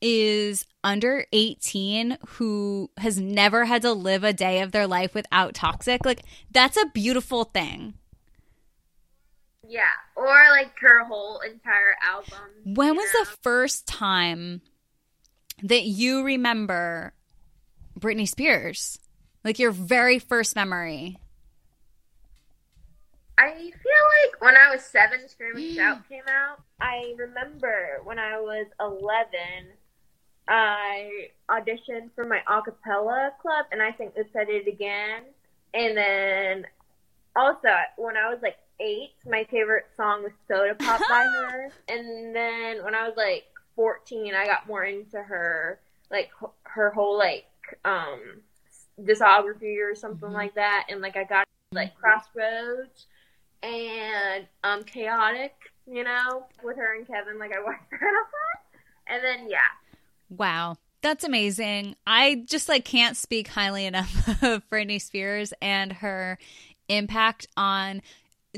is 0.00 0.66
under 0.82 1.24
18 1.32 2.18
who 2.26 2.90
has 2.98 3.18
never 3.18 3.64
had 3.64 3.82
to 3.82 3.92
live 3.92 4.22
a 4.22 4.32
day 4.32 4.60
of 4.60 4.72
their 4.72 4.86
life 4.86 5.14
without 5.14 5.54
toxic. 5.54 6.04
Like, 6.04 6.22
that's 6.50 6.76
a 6.76 6.86
beautiful 6.94 7.44
thing. 7.44 7.94
Yeah. 9.68 9.82
Or 10.14 10.32
like 10.50 10.78
her 10.80 11.04
whole 11.04 11.40
entire 11.40 11.96
album. 12.02 12.74
When 12.74 12.96
was 12.96 13.12
know? 13.14 13.24
the 13.24 13.36
first 13.42 13.86
time 13.86 14.62
that 15.62 15.84
you 15.84 16.22
remember 16.22 17.12
Britney 17.98 18.28
Spears? 18.28 18.98
Like 19.44 19.58
your 19.58 19.72
very 19.72 20.18
first 20.18 20.56
memory? 20.56 21.18
I 23.36 23.52
feel 23.52 24.04
like 24.22 24.40
when 24.40 24.56
I 24.56 24.70
was 24.74 24.84
seven, 24.84 25.28
Scream 25.28 25.56
and 25.56 25.74
Shout 25.74 26.08
came 26.08 26.22
out. 26.28 26.62
I 26.80 27.14
remember 27.18 28.00
when 28.04 28.18
I 28.18 28.38
was 28.38 28.66
11, 28.80 29.26
I 30.48 31.28
auditioned 31.50 32.10
for 32.14 32.24
my 32.24 32.40
a 32.48 32.62
cappella 32.62 33.32
club, 33.42 33.66
and 33.72 33.82
I 33.82 33.90
think 33.92 34.14
they 34.14 34.22
said 34.32 34.48
it 34.48 34.68
again. 34.68 35.22
And 35.72 35.96
then 35.96 36.66
also, 37.34 37.68
when 37.96 38.16
I 38.16 38.28
was 38.28 38.38
like 38.42 38.56
eight, 38.80 39.14
my 39.26 39.44
favorite 39.50 39.86
song 39.96 40.22
was 40.22 40.32
Soda 40.48 40.74
Pop 40.76 41.00
by 41.08 41.24
her. 41.50 41.70
And 41.88 42.34
then 42.34 42.84
when 42.84 42.94
I 42.94 43.08
was 43.08 43.14
like 43.16 43.44
14, 43.76 44.34
I 44.34 44.46
got 44.46 44.66
more 44.66 44.84
into 44.84 45.22
her, 45.22 45.80
like 46.10 46.30
her 46.62 46.90
whole 46.90 47.18
like 47.18 47.46
um 47.84 48.40
discography 49.00 49.78
or 49.80 49.94
something 49.94 50.28
mm-hmm. 50.28 50.36
like 50.36 50.54
that, 50.54 50.86
and 50.88 51.00
like 51.00 51.16
I 51.16 51.24
got 51.24 51.46
like 51.72 51.94
Crossroads 51.96 53.06
and 53.62 54.46
um 54.62 54.82
Chaotic, 54.84 55.54
you 55.90 56.04
know, 56.04 56.46
with 56.62 56.76
her 56.76 56.96
and 56.96 57.06
Kevin. 57.06 57.38
Like 57.38 57.52
I 57.56 57.62
watched 57.62 57.84
that 57.90 58.00
a 58.00 58.04
lot, 58.04 58.62
and 59.08 59.24
then 59.24 59.50
yeah. 59.50 59.58
Wow. 60.30 60.76
That's 61.02 61.22
amazing. 61.22 61.96
I 62.06 62.44
just 62.46 62.66
like 62.66 62.86
can't 62.86 63.14
speak 63.14 63.48
highly 63.48 63.84
enough 63.84 64.26
of 64.42 64.66
Britney 64.70 64.98
Spears 64.98 65.52
and 65.60 65.92
her 65.92 66.38
impact 66.88 67.46
on 67.58 68.00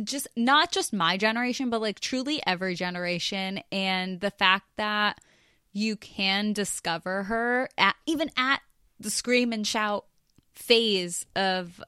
just 0.02 0.28
not 0.36 0.72
just 0.72 0.92
my 0.92 1.16
generation, 1.16 1.70
but 1.70 1.80
like 1.80 2.00
truly 2.00 2.40
every 2.46 2.74
generation. 2.74 3.60
And 3.70 4.20
the 4.20 4.30
fact 4.30 4.66
that 4.76 5.20
you 5.72 5.96
can 5.96 6.52
discover 6.52 7.24
her 7.24 7.68
at 7.76 7.96
even 8.06 8.30
at 8.36 8.60
the 8.98 9.10
scream 9.10 9.52
and 9.52 9.66
shout 9.66 10.06
phase 10.54 11.26
of 11.36 11.82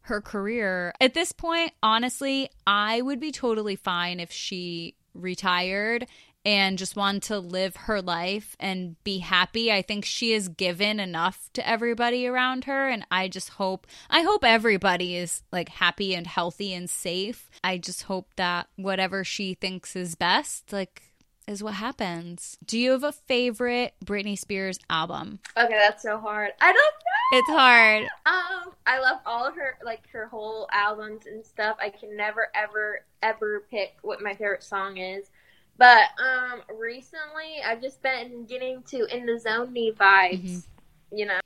her 0.00 0.20
career. 0.20 0.94
At 1.00 1.14
this 1.14 1.32
point, 1.32 1.72
honestly, 1.82 2.48
I 2.66 3.02
would 3.02 3.20
be 3.20 3.32
totally 3.32 3.76
fine 3.76 4.20
if 4.20 4.32
she 4.32 4.94
retired 5.14 6.06
and 6.46 6.78
just 6.78 6.94
wanted 6.94 7.24
to 7.24 7.40
live 7.40 7.74
her 7.74 8.00
life 8.00 8.56
and 8.60 9.02
be 9.02 9.18
happy. 9.18 9.72
I 9.72 9.82
think 9.82 10.04
she 10.04 10.30
has 10.30 10.46
given 10.46 11.00
enough 11.00 11.50
to 11.54 11.68
everybody 11.68 12.24
around 12.24 12.64
her 12.64 12.88
and 12.88 13.04
I 13.10 13.26
just 13.26 13.50
hope 13.50 13.84
I 14.08 14.22
hope 14.22 14.44
everybody 14.44 15.16
is 15.16 15.42
like 15.50 15.68
happy 15.68 16.14
and 16.14 16.24
healthy 16.24 16.72
and 16.72 16.88
safe. 16.88 17.50
I 17.64 17.78
just 17.78 18.04
hope 18.04 18.30
that 18.36 18.68
whatever 18.76 19.24
she 19.24 19.54
thinks 19.54 19.96
is 19.96 20.14
best 20.14 20.72
like 20.72 21.02
is 21.48 21.64
what 21.64 21.74
happens. 21.74 22.58
Do 22.64 22.78
you 22.78 22.92
have 22.92 23.04
a 23.04 23.12
favorite 23.12 23.94
Britney 24.04 24.38
Spears 24.38 24.78
album? 24.88 25.40
Okay, 25.56 25.76
that's 25.78 26.02
so 26.02 26.18
hard. 26.18 26.52
I 26.60 26.72
don't 26.72 26.76
know. 26.76 27.38
It's 27.38 27.50
hard. 27.50 28.04
Um, 28.24 28.72
I 28.86 29.00
love 29.00 29.18
all 29.26 29.46
of 29.46 29.56
her 29.56 29.78
like 29.84 30.08
her 30.12 30.26
whole 30.26 30.68
albums 30.72 31.26
and 31.26 31.44
stuff. 31.44 31.76
I 31.80 31.90
can 31.90 32.16
never 32.16 32.48
ever 32.54 33.04
ever 33.20 33.64
pick 33.68 33.96
what 34.02 34.22
my 34.22 34.34
favorite 34.34 34.62
song 34.62 34.98
is. 34.98 35.28
But 35.78 36.08
um 36.18 36.62
recently 36.78 37.62
I've 37.64 37.82
just 37.82 38.02
been 38.02 38.46
getting 38.46 38.82
to 38.84 39.06
in 39.14 39.26
the 39.26 39.38
zone 39.38 39.72
me 39.72 39.92
vibes. 39.92 40.42
Mm-hmm. 40.42 41.16
You 41.16 41.26
know. 41.26 41.40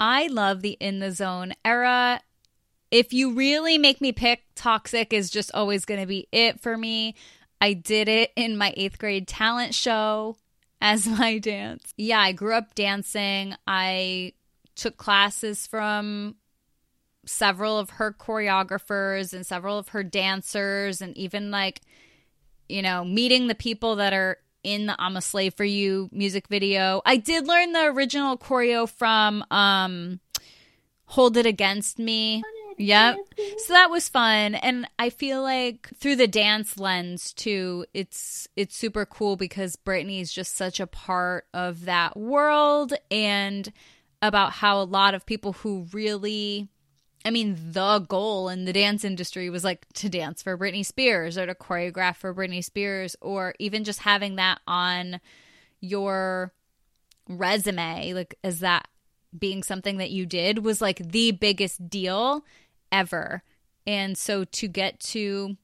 I 0.00 0.28
love 0.28 0.62
the 0.62 0.76
in 0.80 1.00
the 1.00 1.10
zone 1.10 1.54
era. 1.64 2.20
If 2.90 3.12
you 3.12 3.34
really 3.34 3.76
make 3.76 4.00
me 4.00 4.12
pick, 4.12 4.44
Toxic 4.54 5.12
is 5.12 5.30
just 5.30 5.50
always 5.52 5.84
going 5.84 6.00
to 6.00 6.06
be 6.06 6.26
it 6.32 6.60
for 6.60 6.76
me. 6.76 7.14
I 7.60 7.72
did 7.74 8.08
it 8.08 8.32
in 8.36 8.56
my 8.56 8.72
eighth 8.76 8.98
grade 8.98 9.26
talent 9.26 9.74
show 9.74 10.36
as 10.80 11.06
my 11.18 11.38
dance. 11.38 11.92
Yeah, 11.96 12.20
I 12.20 12.32
grew 12.32 12.54
up 12.54 12.74
dancing. 12.74 13.54
I 13.66 14.32
took 14.74 14.96
classes 14.96 15.66
from 15.66 16.36
several 17.26 17.78
of 17.78 17.90
her 17.90 18.12
choreographers 18.12 19.34
and 19.34 19.44
several 19.44 19.78
of 19.78 19.88
her 19.88 20.02
dancers, 20.02 21.02
and 21.02 21.16
even 21.16 21.50
like, 21.50 21.80
you 22.68 22.82
know, 22.82 23.04
meeting 23.04 23.46
the 23.46 23.54
people 23.54 23.96
that 23.96 24.12
are 24.12 24.38
in 24.62 24.86
the 24.86 24.96
I'm 24.98 25.16
a 25.16 25.20
Slave 25.20 25.54
for 25.54 25.64
You 25.64 26.08
music 26.12 26.48
video. 26.48 27.00
I 27.06 27.16
did 27.16 27.46
learn 27.46 27.72
the 27.72 27.84
original 27.86 28.36
choreo 28.36 28.88
from 28.88 29.44
um 29.50 30.20
Hold 31.06 31.36
It 31.36 31.46
Against 31.46 31.98
Me. 31.98 32.42
Yep. 32.76 33.16
So 33.58 33.72
that 33.72 33.90
was 33.90 34.08
fun 34.08 34.54
and 34.54 34.86
I 34.98 35.10
feel 35.10 35.42
like 35.42 35.88
through 35.96 36.16
the 36.16 36.28
dance 36.28 36.78
lens 36.78 37.32
too, 37.32 37.86
it's 37.92 38.46
it's 38.56 38.76
super 38.76 39.04
cool 39.04 39.36
because 39.36 39.76
Britney 39.76 40.20
is 40.20 40.32
just 40.32 40.56
such 40.56 40.78
a 40.78 40.86
part 40.86 41.46
of 41.52 41.86
that 41.86 42.16
world 42.16 42.94
and 43.10 43.72
about 44.22 44.52
how 44.52 44.80
a 44.80 44.84
lot 44.84 45.14
of 45.14 45.26
people 45.26 45.54
who 45.54 45.86
really 45.92 46.68
I 47.24 47.30
mean, 47.30 47.56
the 47.72 47.98
goal 47.98 48.48
in 48.48 48.64
the 48.64 48.72
dance 48.72 49.04
industry 49.04 49.50
was 49.50 49.64
like 49.64 49.86
to 49.94 50.08
dance 50.08 50.42
for 50.42 50.56
Britney 50.56 50.86
Spears 50.86 51.36
or 51.36 51.46
to 51.46 51.54
choreograph 51.54 52.16
for 52.16 52.34
Britney 52.34 52.64
Spears 52.64 53.16
or 53.20 53.54
even 53.58 53.84
just 53.84 54.00
having 54.00 54.36
that 54.36 54.60
on 54.66 55.20
your 55.80 56.52
resume, 57.28 58.14
like 58.14 58.36
as 58.42 58.60
that 58.60 58.88
being 59.36 59.62
something 59.62 59.98
that 59.98 60.10
you 60.10 60.26
did 60.26 60.64
was 60.64 60.80
like 60.80 60.98
the 60.98 61.32
biggest 61.32 61.88
deal 61.90 62.44
ever. 62.90 63.42
And 63.86 64.16
so 64.16 64.44
to 64.44 64.68
get 64.68 65.00
to, 65.00 65.56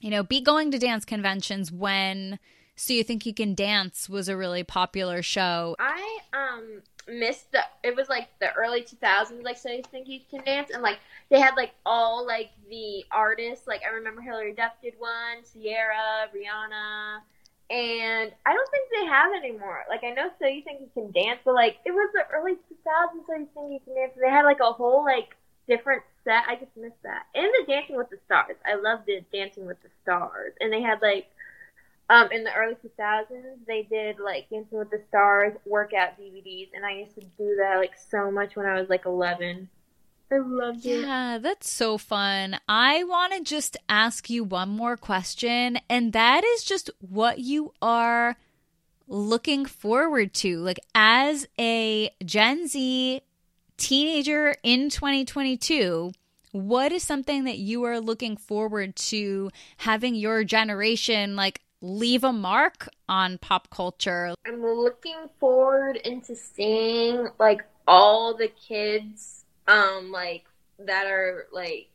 you 0.00 0.10
know, 0.10 0.22
be 0.22 0.40
going 0.40 0.70
to 0.70 0.78
dance 0.78 1.04
conventions 1.04 1.70
when 1.70 2.38
So 2.76 2.94
You 2.94 3.04
Think 3.04 3.26
You 3.26 3.34
Can 3.34 3.54
Dance 3.54 4.08
was 4.08 4.28
a 4.28 4.36
really 4.36 4.62
popular 4.62 5.22
show. 5.22 5.76
I 5.78 6.18
um 6.32 6.82
missed 7.08 7.50
the 7.52 7.60
it 7.82 7.96
was 7.96 8.08
like 8.08 8.28
the 8.40 8.52
early 8.54 8.82
2000s 8.82 9.42
like 9.42 9.58
So 9.58 9.70
You 9.70 9.82
Think 9.90 10.08
You 10.08 10.20
Can 10.30 10.44
Dance 10.44 10.70
and 10.72 10.82
like 10.82 10.98
they 11.30 11.40
had 11.40 11.54
like 11.56 11.72
all 11.86 12.26
like 12.26 12.50
the 12.68 13.04
artists 13.10 13.66
like 13.66 13.82
I 13.84 13.94
remember 13.94 14.20
Hilary 14.20 14.52
Duff 14.52 14.72
did 14.82 14.94
one, 14.98 15.42
Ciara, 15.52 16.28
Rihanna, 16.34 17.20
and 17.70 18.32
I 18.44 18.52
don't 18.52 18.70
think 18.70 18.88
they 18.94 19.06
have 19.06 19.32
anymore. 19.32 19.84
Like 19.88 20.04
I 20.04 20.10
know 20.10 20.30
So 20.38 20.46
You 20.46 20.62
Think 20.62 20.80
You 20.80 20.90
Can 20.94 21.10
Dance, 21.12 21.40
but 21.44 21.54
like 21.54 21.78
it 21.84 21.92
was 21.92 22.10
the 22.12 22.24
early 22.34 22.52
2000s 22.52 22.58
So 23.26 23.32
You 23.36 23.48
Think 23.54 23.72
You 23.72 23.80
Can 23.84 23.94
Dance. 23.94 24.12
They 24.20 24.30
had 24.30 24.44
like 24.44 24.60
a 24.60 24.72
whole 24.72 25.04
like 25.04 25.36
different 25.68 26.02
set. 26.24 26.44
I 26.48 26.56
just 26.56 26.76
missed 26.76 27.02
that. 27.04 27.26
And 27.34 27.46
the 27.46 27.72
Dancing 27.72 27.96
with 27.96 28.10
the 28.10 28.18
Stars. 28.26 28.56
I 28.66 28.74
loved 28.74 29.06
the 29.06 29.22
Dancing 29.32 29.66
with 29.66 29.80
the 29.82 29.88
Stars. 30.02 30.52
And 30.60 30.72
they 30.72 30.82
had 30.82 31.00
like 31.00 31.30
um 32.10 32.30
in 32.32 32.44
the 32.44 32.52
early 32.52 32.74
2000s 32.74 33.26
they 33.66 33.82
did 33.84 34.18
like 34.18 34.50
Dancing 34.50 34.78
with 34.78 34.90
the 34.90 35.00
Stars 35.08 35.54
workout 35.64 36.18
DVDs 36.20 36.68
and 36.74 36.84
I 36.84 36.92
used 36.98 37.14
to 37.14 37.22
do 37.38 37.56
that 37.60 37.76
like 37.78 37.92
so 38.10 38.30
much 38.30 38.56
when 38.56 38.66
I 38.66 38.78
was 38.78 38.90
like 38.90 39.06
11. 39.06 39.68
I 40.32 40.38
loved 40.38 40.86
it. 40.86 41.00
Yeah, 41.00 41.38
that's 41.38 41.68
so 41.68 41.98
fun. 41.98 42.58
I 42.68 43.02
want 43.04 43.32
to 43.34 43.42
just 43.42 43.76
ask 43.88 44.30
you 44.30 44.44
one 44.44 44.68
more 44.68 44.96
question, 44.96 45.80
and 45.88 46.12
that 46.12 46.44
is 46.44 46.62
just 46.62 46.88
what 47.00 47.40
you 47.40 47.72
are 47.82 48.36
looking 49.08 49.66
forward 49.66 50.32
to. 50.34 50.58
Like, 50.58 50.78
as 50.94 51.48
a 51.58 52.10
Gen 52.24 52.68
Z 52.68 53.22
teenager 53.76 54.54
in 54.62 54.88
2022, 54.88 56.12
what 56.52 56.92
is 56.92 57.02
something 57.02 57.44
that 57.44 57.58
you 57.58 57.82
are 57.84 58.00
looking 58.00 58.36
forward 58.36 58.94
to 58.96 59.50
having 59.78 60.14
your 60.14 60.44
generation 60.44 61.34
like 61.34 61.60
leave 61.80 62.24
a 62.24 62.32
mark 62.32 62.88
on 63.08 63.38
pop 63.38 63.70
culture? 63.70 64.34
I'm 64.46 64.62
looking 64.62 65.28
forward 65.38 65.96
into 65.96 66.34
seeing 66.34 67.28
like 67.38 67.64
all 67.86 68.34
the 68.36 68.48
kids 68.48 69.44
um 69.66 70.10
like 70.12 70.44
that 70.78 71.06
are 71.06 71.46
like 71.52 71.88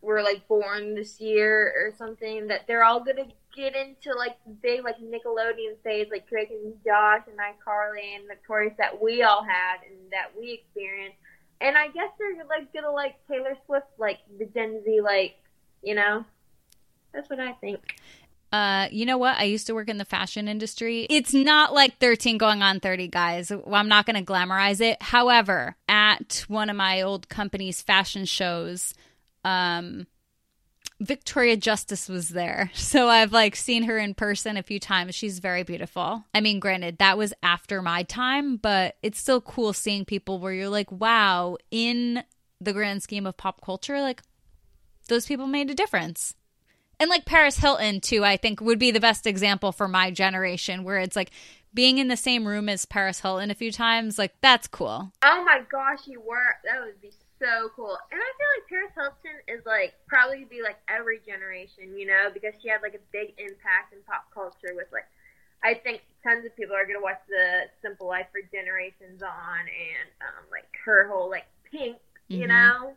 were 0.00 0.22
like 0.22 0.46
born 0.46 0.94
this 0.94 1.20
year 1.20 1.72
or 1.76 1.92
something 1.96 2.46
that 2.46 2.66
they're 2.66 2.84
all 2.84 3.00
gonna 3.00 3.26
get 3.54 3.74
into 3.74 4.14
like 4.14 4.36
big 4.62 4.84
like 4.84 4.96
Nickelodeon 4.98 5.76
phase 5.82 6.08
like 6.10 6.28
Drake 6.28 6.50
and 6.50 6.74
Josh 6.84 7.22
and 7.26 7.38
iCarly 7.38 8.16
and 8.16 8.28
Victorious 8.28 8.74
that 8.78 9.02
we 9.02 9.22
all 9.22 9.42
had 9.42 9.78
and 9.88 9.98
that 10.12 10.30
we 10.38 10.52
experienced. 10.52 11.16
And 11.60 11.76
I 11.76 11.88
guess 11.88 12.10
they're 12.18 12.44
like 12.48 12.72
gonna 12.72 12.92
like 12.92 13.16
Taylor 13.28 13.56
Swift 13.66 13.86
like 13.98 14.18
the 14.38 14.44
Gen 14.46 14.82
Z 14.84 15.00
like, 15.00 15.36
you 15.82 15.94
know. 15.94 16.24
That's 17.12 17.30
what 17.30 17.40
I 17.40 17.52
think. 17.52 17.80
Uh, 18.52 18.88
you 18.90 19.06
know 19.06 19.18
what? 19.18 19.36
I 19.36 19.44
used 19.44 19.66
to 19.66 19.74
work 19.74 19.88
in 19.88 19.98
the 19.98 20.04
fashion 20.04 20.48
industry. 20.48 21.06
It's 21.10 21.34
not 21.34 21.74
like 21.74 21.98
13 21.98 22.38
going 22.38 22.62
on 22.62 22.80
30, 22.80 23.08
guys. 23.08 23.50
I'm 23.50 23.88
not 23.88 24.06
going 24.06 24.16
to 24.16 24.32
glamorize 24.32 24.80
it. 24.80 25.02
However, 25.02 25.76
at 25.88 26.44
one 26.48 26.70
of 26.70 26.76
my 26.76 27.02
old 27.02 27.28
company's 27.28 27.82
fashion 27.82 28.24
shows, 28.24 28.94
um, 29.44 30.06
Victoria 31.00 31.56
Justice 31.56 32.08
was 32.08 32.30
there. 32.30 32.70
So 32.86 33.08
I've 33.08 33.32
like 33.32 33.56
seen 33.56 33.82
her 33.82 33.98
in 33.98 34.14
person 34.14 34.56
a 34.56 34.62
few 34.62 34.78
times. 34.78 35.14
She's 35.14 35.40
very 35.40 35.64
beautiful. 35.64 36.24
I 36.32 36.40
mean, 36.40 36.60
granted, 36.60 36.98
that 36.98 37.18
was 37.18 37.34
after 37.42 37.82
my 37.82 38.04
time, 38.04 38.56
but 38.56 38.96
it's 39.02 39.18
still 39.18 39.40
cool 39.40 39.72
seeing 39.72 40.04
people 40.04 40.38
where 40.38 40.52
you're 40.52 40.68
like, 40.68 40.90
wow, 40.90 41.58
in 41.70 42.22
the 42.60 42.72
grand 42.72 43.02
scheme 43.02 43.26
of 43.26 43.36
pop 43.36 43.60
culture, 43.60 44.00
like 44.00 44.22
those 45.08 45.26
people 45.26 45.46
made 45.46 45.68
a 45.68 45.74
difference 45.74 46.34
and 46.98 47.10
like 47.10 47.24
Paris 47.24 47.58
Hilton 47.58 48.00
too, 48.00 48.24
I 48.24 48.36
think 48.36 48.60
would 48.60 48.78
be 48.78 48.90
the 48.90 49.00
best 49.00 49.26
example 49.26 49.72
for 49.72 49.88
my 49.88 50.10
generation 50.10 50.84
where 50.84 50.98
it's 50.98 51.16
like 51.16 51.30
being 51.74 51.98
in 51.98 52.08
the 52.08 52.16
same 52.16 52.46
room 52.46 52.68
as 52.68 52.86
Paris 52.86 53.20
Hilton 53.20 53.50
a 53.50 53.54
few 53.54 53.70
times, 53.70 54.18
like 54.18 54.34
that's 54.40 54.66
cool. 54.66 55.12
Oh 55.22 55.44
my 55.44 55.60
gosh, 55.70 56.06
you 56.06 56.20
were 56.20 56.56
that 56.64 56.80
would 56.84 57.00
be 57.00 57.10
so 57.38 57.68
cool. 57.76 57.98
And 58.10 58.20
I 58.20 58.30
feel 58.38 58.50
like 58.56 58.68
Paris 58.68 58.92
Hilton 58.96 59.38
is 59.46 59.66
like 59.66 59.94
probably 60.06 60.44
be 60.44 60.62
like 60.62 60.78
every 60.88 61.20
generation, 61.26 61.96
you 61.98 62.06
know, 62.06 62.30
because 62.32 62.54
she 62.62 62.68
had 62.68 62.80
like 62.82 62.94
a 62.94 63.04
big 63.12 63.34
impact 63.38 63.92
in 63.92 64.00
pop 64.06 64.32
culture 64.32 64.74
with 64.74 64.88
like 64.92 65.06
I 65.62 65.74
think 65.74 66.02
tons 66.22 66.46
of 66.46 66.56
people 66.56 66.76
are 66.76 66.86
gonna 66.86 67.02
watch 67.02 67.20
the 67.28 67.68
Simple 67.82 68.06
Life 68.06 68.26
for 68.32 68.40
generations 68.50 69.22
on 69.22 69.60
and 69.60 70.08
um 70.22 70.44
like 70.50 70.68
her 70.84 71.08
whole 71.08 71.28
like 71.28 71.46
pink, 71.70 71.98
you 72.28 72.46
mm-hmm. 72.46 72.48
know? 72.48 72.96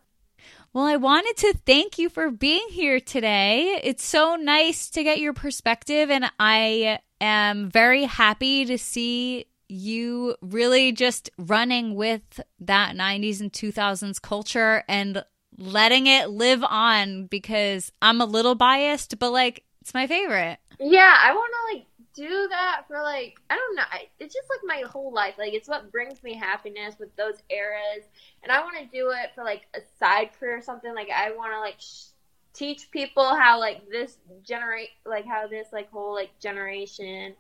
Well, 0.74 0.86
I 0.86 0.98
wanted 0.98 1.36
to 1.38 1.54
thank 1.66 1.98
you 1.98 2.10
for 2.10 2.30
being 2.30 2.68
here 2.70 3.00
today. 3.00 3.80
It's 3.84 4.06
so 4.06 4.36
nice 4.36 4.90
to 4.92 5.04
get 5.04 5.20
your 5.20 5.34
perspective, 5.34 6.10
and 6.12 6.32
I 6.40 7.00
am 7.20 7.70
very 7.70 8.04
happy 8.04 8.66
to 8.66 8.78
see 8.78 9.46
you 9.68 10.36
really 10.42 10.92
just 10.92 11.30
running 11.38 11.96
with 11.96 12.40
that 12.60 12.96
90s 12.96 13.40
and 13.40 13.52
2000s 13.52 14.22
culture 14.22 14.84
and 14.88 15.24
letting 15.58 16.08
it 16.08 16.30
live 16.30 16.64
on 16.64 17.26
because 17.26 17.92
I'm 18.02 18.22
a 18.22 18.26
little 18.26 18.56
biased, 18.56 19.20
but 19.20 19.32
like 19.32 19.64
it's 19.82 19.94
my 19.94 20.08
favorite. 20.08 20.58
Yeah, 20.80 21.16
I 21.20 21.34
want 21.34 21.52
to 21.52 21.76
like 21.76 21.86
do 22.14 22.48
that 22.50 22.84
for 22.88 23.02
like 23.02 23.40
I 23.50 23.56
don't 23.56 23.76
know. 23.76 23.84
It's 24.20 24.34
just 24.34 24.48
like 24.50 24.78
my 24.78 24.88
whole 24.88 25.14
life. 25.14 25.36
Like 25.38 25.54
it's 25.54 25.70
what 25.70 25.92
brings 25.92 26.22
me 26.24 26.36
happiness 26.36 26.96
with 27.00 27.16
those 27.16 27.36
eras, 27.50 28.06
and 28.44 28.52
I 28.52 28.62
want 28.62 28.78
to 28.78 28.86
do 28.86 29.12
it 29.12 29.32
for 29.36 29.44
like 29.44 29.64
a 29.76 29.80
side 30.00 30.32
career 30.40 30.58
or 30.58 30.62
something. 30.62 30.94
Like 30.94 31.10
I 31.10 31.32
want 31.32 31.54
to 31.54 31.60
like 31.60 31.80
sh- 31.80 32.10
teach 32.54 32.92
people 32.92 33.36
how 33.36 33.60
like 33.60 33.90
this 33.90 34.18
generate 34.44 34.90
like 35.06 35.26
how 35.26 35.48
this 35.48 35.68
like 35.72 35.90
whole 35.92 36.14
like 36.14 36.38
generation 36.40 37.36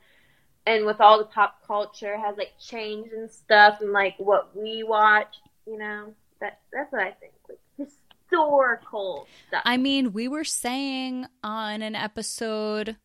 and 0.66 0.86
with 0.86 1.02
all 1.02 1.18
the 1.18 1.26
pop 1.26 1.66
culture 1.66 2.18
has 2.18 2.38
like 2.38 2.54
changed 2.60 3.12
and 3.12 3.30
stuff 3.30 3.82
and 3.82 3.92
like 3.92 4.16
what 4.18 4.56
we 4.56 4.84
watch. 4.84 5.36
You 5.66 5.78
know 5.78 6.14
that 6.42 6.60
that's 6.72 6.92
what 6.92 7.02
I 7.02 7.12
think. 7.12 7.34
Like 7.48 7.90
historical 8.30 9.28
stuff. 9.48 9.62
I 9.66 9.78
mean, 9.78 10.14
we 10.14 10.28
were 10.28 10.44
saying 10.44 11.26
on 11.44 11.82
an 11.82 11.96
episode 11.96 12.98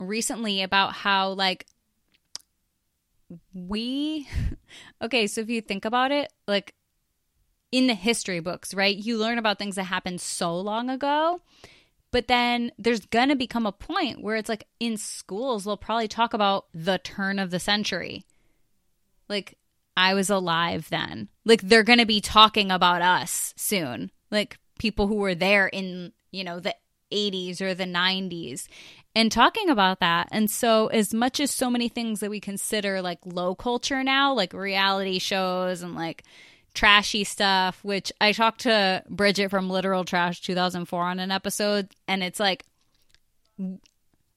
recently 0.00 0.62
about 0.62 0.94
how 0.94 1.30
like 1.30 1.66
we 3.54 4.26
okay, 5.02 5.26
so 5.26 5.40
if 5.40 5.48
you 5.48 5.60
think 5.60 5.84
about 5.84 6.10
it, 6.10 6.32
like 6.48 6.74
in 7.70 7.86
the 7.86 7.94
history 7.94 8.40
books, 8.40 8.74
right? 8.74 8.96
You 8.96 9.16
learn 9.16 9.38
about 9.38 9.58
things 9.58 9.76
that 9.76 9.84
happened 9.84 10.20
so 10.20 10.58
long 10.58 10.90
ago. 10.90 11.40
But 12.12 12.26
then 12.26 12.72
there's 12.76 13.06
to 13.28 13.36
become 13.36 13.66
a 13.66 13.72
point 13.72 14.20
where 14.20 14.36
it's 14.36 14.48
like 14.48 14.66
in 14.80 14.96
schools, 14.96 15.64
they'll 15.64 15.76
probably 15.76 16.08
talk 16.08 16.34
about 16.34 16.66
the 16.74 16.98
turn 16.98 17.38
of 17.38 17.50
the 17.50 17.60
century. 17.60 18.24
Like, 19.28 19.56
I 19.96 20.14
was 20.14 20.28
alive 20.28 20.88
then. 20.90 21.28
Like, 21.44 21.60
they're 21.62 21.84
to 22.00 22.06
be 22.06 22.20
talking 22.20 22.72
about 22.72 23.00
us 23.00 23.54
soon. 23.56 24.10
Like, 24.30 24.58
people 24.80 25.06
who 25.06 25.16
were 25.16 25.36
there 25.36 25.68
in, 25.68 26.12
you 26.32 26.42
know, 26.42 26.58
the 26.58 26.74
80s 27.12 27.60
or 27.60 27.74
the 27.74 27.84
90s 27.84 28.66
and 29.14 29.30
talking 29.30 29.70
about 29.70 30.00
that. 30.00 30.28
And 30.30 30.50
so, 30.50 30.86
as 30.88 31.12
much 31.12 31.40
as 31.40 31.50
so 31.50 31.70
many 31.70 31.88
things 31.88 32.20
that 32.20 32.30
we 32.30 32.40
consider 32.40 33.02
like 33.02 33.18
low 33.24 33.54
culture 33.54 34.02
now, 34.04 34.32
like 34.34 34.52
reality 34.52 35.18
shows 35.18 35.82
and 35.82 35.94
like, 35.94 36.24
trashy 36.74 37.24
stuff, 37.24 37.82
which 37.82 38.12
I 38.20 38.32
talked 38.32 38.60
to 38.60 39.02
Bridget 39.08 39.50
from 39.50 39.70
Literal 39.70 40.04
Trash 40.04 40.40
2004 40.42 41.02
on 41.02 41.18
an 41.18 41.30
episode, 41.30 41.88
and 42.06 42.22
it's 42.22 42.40
like, 42.40 42.64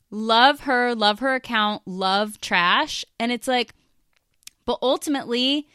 love 0.09 0.61
her, 0.61 0.95
love 0.95 1.19
her 1.19 1.35
account, 1.35 1.83
love 1.85 2.39
trash. 2.41 3.05
And 3.19 3.31
it's 3.31 3.47
like, 3.47 3.73
but 4.65 4.79
ultimately, 4.81 5.67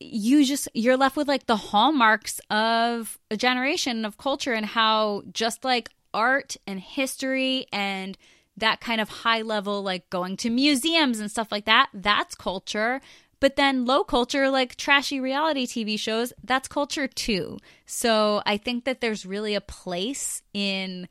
you 0.00 0.44
just 0.44 0.68
you're 0.74 0.96
left 0.96 1.16
with 1.16 1.28
like 1.28 1.46
the 1.46 1.56
hallmarks 1.56 2.40
of 2.50 3.18
a 3.30 3.36
generation 3.36 4.04
of 4.04 4.18
culture 4.18 4.52
and 4.52 4.66
how 4.66 5.22
just 5.32 5.64
like 5.64 5.90
art 6.12 6.56
and 6.66 6.80
history 6.80 7.66
and 7.72 8.18
that 8.56 8.80
kind 8.80 9.00
of 9.00 9.08
high 9.08 9.42
level 9.42 9.82
like 9.82 10.08
going 10.10 10.36
to 10.36 10.50
museums 10.50 11.20
and 11.20 11.30
stuff 11.30 11.50
like 11.50 11.64
that 11.64 11.88
that's 11.92 12.34
culture 12.34 13.00
but 13.44 13.56
then 13.56 13.84
low 13.84 14.04
culture, 14.04 14.48
like 14.48 14.74
trashy 14.76 15.20
reality 15.20 15.66
TV 15.66 15.98
shows, 15.98 16.32
that's 16.42 16.66
culture 16.66 17.06
too. 17.06 17.58
So 17.84 18.40
I 18.46 18.56
think 18.56 18.86
that 18.86 19.02
there's 19.02 19.26
really 19.26 19.54
a 19.54 19.60
place 19.60 20.40
in 20.54 21.08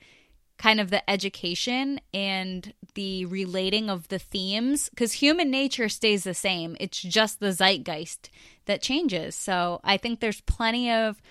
kind 0.58 0.80
of 0.80 0.90
the 0.90 1.08
education 1.10 2.00
and 2.14 2.74
the 2.96 3.26
relating 3.26 3.90
of 3.90 4.08
the 4.08 4.20
themes 4.20 4.90
because 4.90 5.14
human 5.14 5.50
nature 5.50 5.90
stays 5.90 6.24
the 6.24 6.34
same. 6.34 6.78
It's 6.80 7.02
just 7.02 7.40
the 7.40 7.52
zeitgeist 7.52 8.30
that 8.66 8.82
changes. 8.82 9.36
So 9.36 9.82
I 9.84 9.98
think 9.98 10.20
there's 10.20 10.42
plenty 10.42 10.92
of 10.92 11.22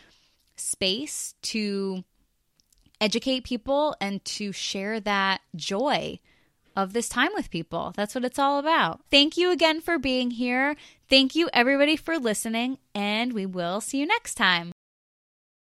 space 0.56 1.34
to 1.42 2.04
educate 3.00 3.44
people 3.44 3.96
and 4.00 4.24
to 4.24 4.52
share 4.52 5.00
that 5.00 5.40
joy 5.56 6.20
of 6.76 6.92
this 6.92 7.08
time 7.08 7.30
with 7.34 7.50
people. 7.50 7.92
That's 7.96 8.14
what 8.14 8.24
it's 8.24 8.38
all 8.38 8.58
about. 8.58 9.00
Thank 9.10 9.36
you 9.36 9.50
again 9.50 9.80
for 9.80 9.98
being 9.98 10.30
here. 10.30 10.76
Thank 11.08 11.34
you, 11.34 11.48
everybody, 11.52 11.96
for 11.96 12.18
listening, 12.18 12.78
and 12.94 13.32
we 13.32 13.44
will 13.44 13.80
see 13.80 13.98
you 13.98 14.06
next 14.06 14.34
time. 14.34 14.71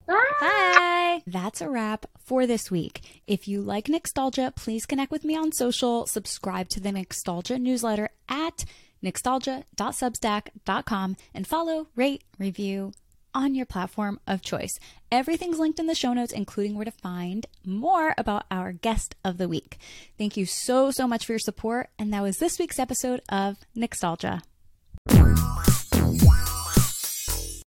Bye. 0.07 1.21
That's 1.25 1.61
a 1.61 1.69
wrap 1.69 2.05
for 2.19 2.45
this 2.47 2.69
week. 2.69 3.01
If 3.27 3.47
you 3.47 3.61
like 3.61 3.85
Nicstalgia, 3.85 4.53
please 4.55 4.85
connect 4.85 5.11
with 5.11 5.23
me 5.23 5.35
on 5.35 5.51
social, 5.51 6.05
subscribe 6.07 6.69
to 6.69 6.79
the 6.79 6.91
Nicstalgia 6.91 7.59
newsletter 7.59 8.09
at 8.29 8.65
nicstalgia.substack.com, 9.03 11.17
and 11.33 11.47
follow, 11.47 11.87
rate, 11.95 12.23
review, 12.39 12.93
on 13.35 13.53
your 13.53 13.65
platform 13.65 14.19
of 14.25 14.41
choice. 14.41 14.79
Everything's 15.11 15.59
linked 15.59 15.79
in 15.79 15.87
the 15.87 15.93
show 15.93 16.13
notes, 16.13 16.31
including 16.31 16.75
where 16.75 16.85
to 16.85 16.91
find 16.91 17.45
more 17.65 18.15
about 18.17 18.45
our 18.49 18.71
guest 18.71 19.15
of 19.23 19.37
the 19.37 19.49
week. 19.49 19.77
Thank 20.17 20.37
you 20.37 20.45
so, 20.45 20.89
so 20.89 21.07
much 21.07 21.25
for 21.25 21.33
your 21.33 21.39
support. 21.39 21.89
And 21.99 22.13
that 22.13 22.23
was 22.23 22.37
this 22.37 22.57
week's 22.57 22.79
episode 22.79 23.21
of 23.29 23.57
Nicstalgia. 23.75 24.41